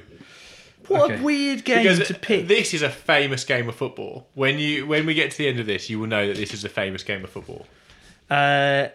[0.88, 1.20] What okay.
[1.22, 2.48] a weird game Because to pick.
[2.48, 4.28] this is a famous game of football.
[4.34, 6.54] When you when we get to the end of this, you will know that this
[6.54, 7.66] is a famous game of football.
[8.30, 8.88] Uh,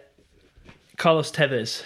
[0.97, 1.83] Carlos Tevez.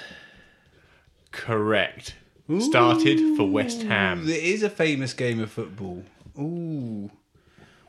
[1.32, 2.16] Correct.
[2.60, 4.28] Started for West Ham.
[4.28, 6.04] It is a famous game of football.
[6.38, 7.10] Ooh.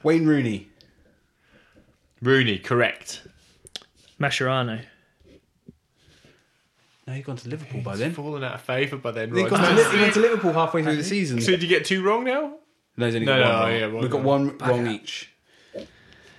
[0.03, 0.69] Wayne Rooney.
[2.21, 3.23] Rooney, correct.
[4.21, 4.83] Mascherano.
[7.07, 8.13] No, he'd gone to Liverpool by then.
[8.13, 9.51] Fallen out of favour by then, He'd right?
[9.51, 11.41] gone to, Li- he went to Liverpool halfway through the season.
[11.41, 12.55] So did you get two wrong now?
[12.97, 13.81] No, he's only No, got no, one wrong.
[13.81, 14.59] yeah, one We've got wrong.
[14.59, 15.33] one wrong each.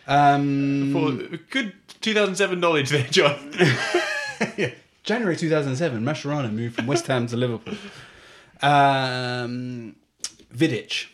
[0.07, 3.53] Um, For good 2007 knowledge there, John.
[5.03, 7.75] January 2007, Mascherano moved from West Ham to Liverpool.
[8.63, 9.97] Um,
[10.55, 11.07] Vidic.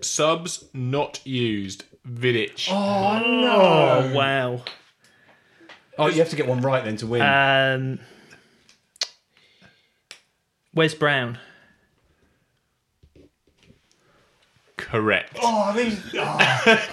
[0.00, 1.84] Subs not used.
[2.06, 2.68] Vidic.
[2.70, 4.62] Oh no wow.
[5.98, 7.22] Oh, you have to get one right then to win.
[7.22, 7.98] Um,
[10.72, 11.38] Wes Brown.
[14.76, 15.36] Correct.
[15.42, 15.98] oh, I mean,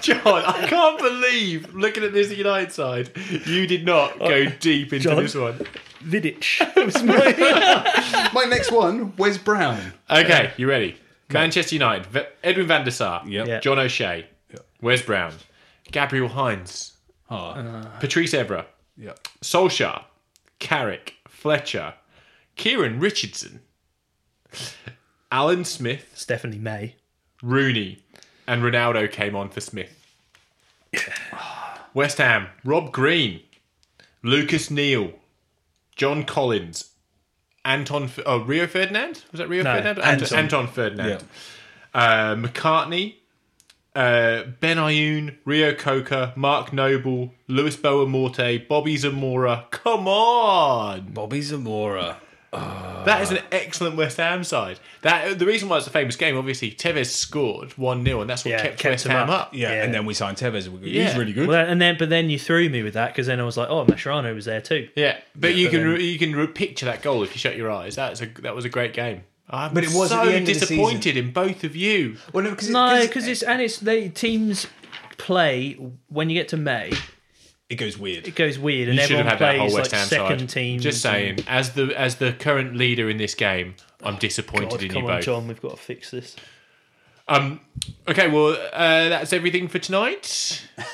[0.00, 3.10] John, I can't believe looking at this United side,
[3.46, 5.22] you did not go deep into John?
[5.22, 5.64] this one.
[6.06, 6.84] Vidic.
[6.84, 9.92] was my- my next one, Wes Brown.
[10.10, 10.96] Okay, you ready?
[11.30, 13.46] Manchester United, V- Edwin van der Sar, Yep.
[13.48, 13.60] Yeah.
[13.60, 14.26] John O'Shea,
[14.80, 15.32] Wes Brown,
[15.90, 16.92] Gabriel Heinze,
[17.28, 17.58] Oh, ah.
[17.58, 18.66] uh, Patrice Evra,
[18.96, 19.14] yeah.
[19.42, 20.04] Solskjaer,
[20.60, 21.94] Carrick, Fletcher,
[22.54, 23.60] Kieran Richardson,
[25.32, 26.94] Alan Smith, Stephanie May.
[27.42, 27.98] Rooney,
[28.46, 29.92] and Ronaldo came on for Smith.
[31.94, 33.40] West Ham, Rob Green,
[34.22, 35.12] Lucas Neill,
[35.96, 36.90] John Collins,
[37.64, 39.24] Anton, oh, Rio Ferdinand?
[39.32, 39.98] Was that Rio No, Ferdinand?
[39.98, 40.38] Anton.
[40.38, 41.24] Anton Ferdinand.
[41.92, 43.14] Uh, McCartney,
[43.94, 49.66] uh, Benayoun, Rio Coca, Mark Noble, Luis Boa Morte, Bobby Zamora.
[49.70, 51.12] Come on!
[51.12, 52.18] Bobby Zamora.
[53.04, 54.80] That is an excellent West Ham side.
[55.02, 58.44] That the reason why it's a famous game, obviously, Tevez scored one 0 and that's
[58.44, 59.40] what Yeah, kept, kept West them Ham up.
[59.48, 59.54] up.
[59.54, 59.84] Yeah, Yeah.
[59.84, 60.68] and then we signed Tevez.
[60.82, 61.16] He's Yeah.
[61.16, 61.46] really good.
[61.46, 63.68] Well, and then but then you threw me with that because then I was like,
[63.70, 64.88] oh, Mascherano was there too.
[64.96, 67.70] Yeah, but you but can then- you can picture that goal if you shut your
[67.70, 67.94] eyes.
[67.94, 69.22] That's a that was a great game.
[69.48, 72.16] I'm But it was at so the end of the disappointed in both of you.
[72.32, 74.66] well, no, because No, because it's and it's the teams
[75.16, 75.74] play
[76.08, 76.90] when you get to May.
[77.68, 78.28] It goes weird.
[78.28, 80.38] It goes weird, and You should have everyone had that plays whole West like second
[80.40, 80.48] side.
[80.48, 80.82] teams.
[80.82, 84.92] Just saying, as the as the current leader in this game, I'm disappointed God, in
[84.92, 85.24] you on, both.
[85.24, 86.36] John, we've got to fix this.
[87.28, 87.60] Um,
[88.06, 90.66] okay, well uh, that's everything for tonight.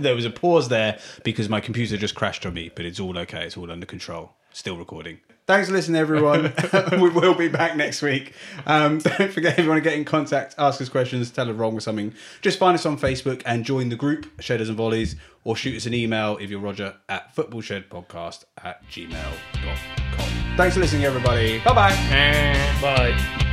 [0.00, 3.16] There was a pause there because my computer just crashed on me, but it's all
[3.18, 3.44] okay.
[3.44, 4.32] It's all under control.
[4.52, 5.20] Still recording.
[5.48, 6.52] Thanks for listening, everyone.
[7.00, 8.34] we will be back next week.
[8.66, 11.56] Um, don't forget, if you want to get in contact, ask us questions, tell us
[11.56, 12.12] wrong with something,
[12.42, 15.86] just find us on Facebook and join the group, Shedders and Volleys, or shoot us
[15.86, 19.76] an email if you're Roger at footballshedpodcast at gmail.com.
[20.58, 21.60] Thanks for listening, everybody.
[21.60, 21.92] Bye bye.
[22.10, 22.80] Eh.
[22.82, 23.44] Bye.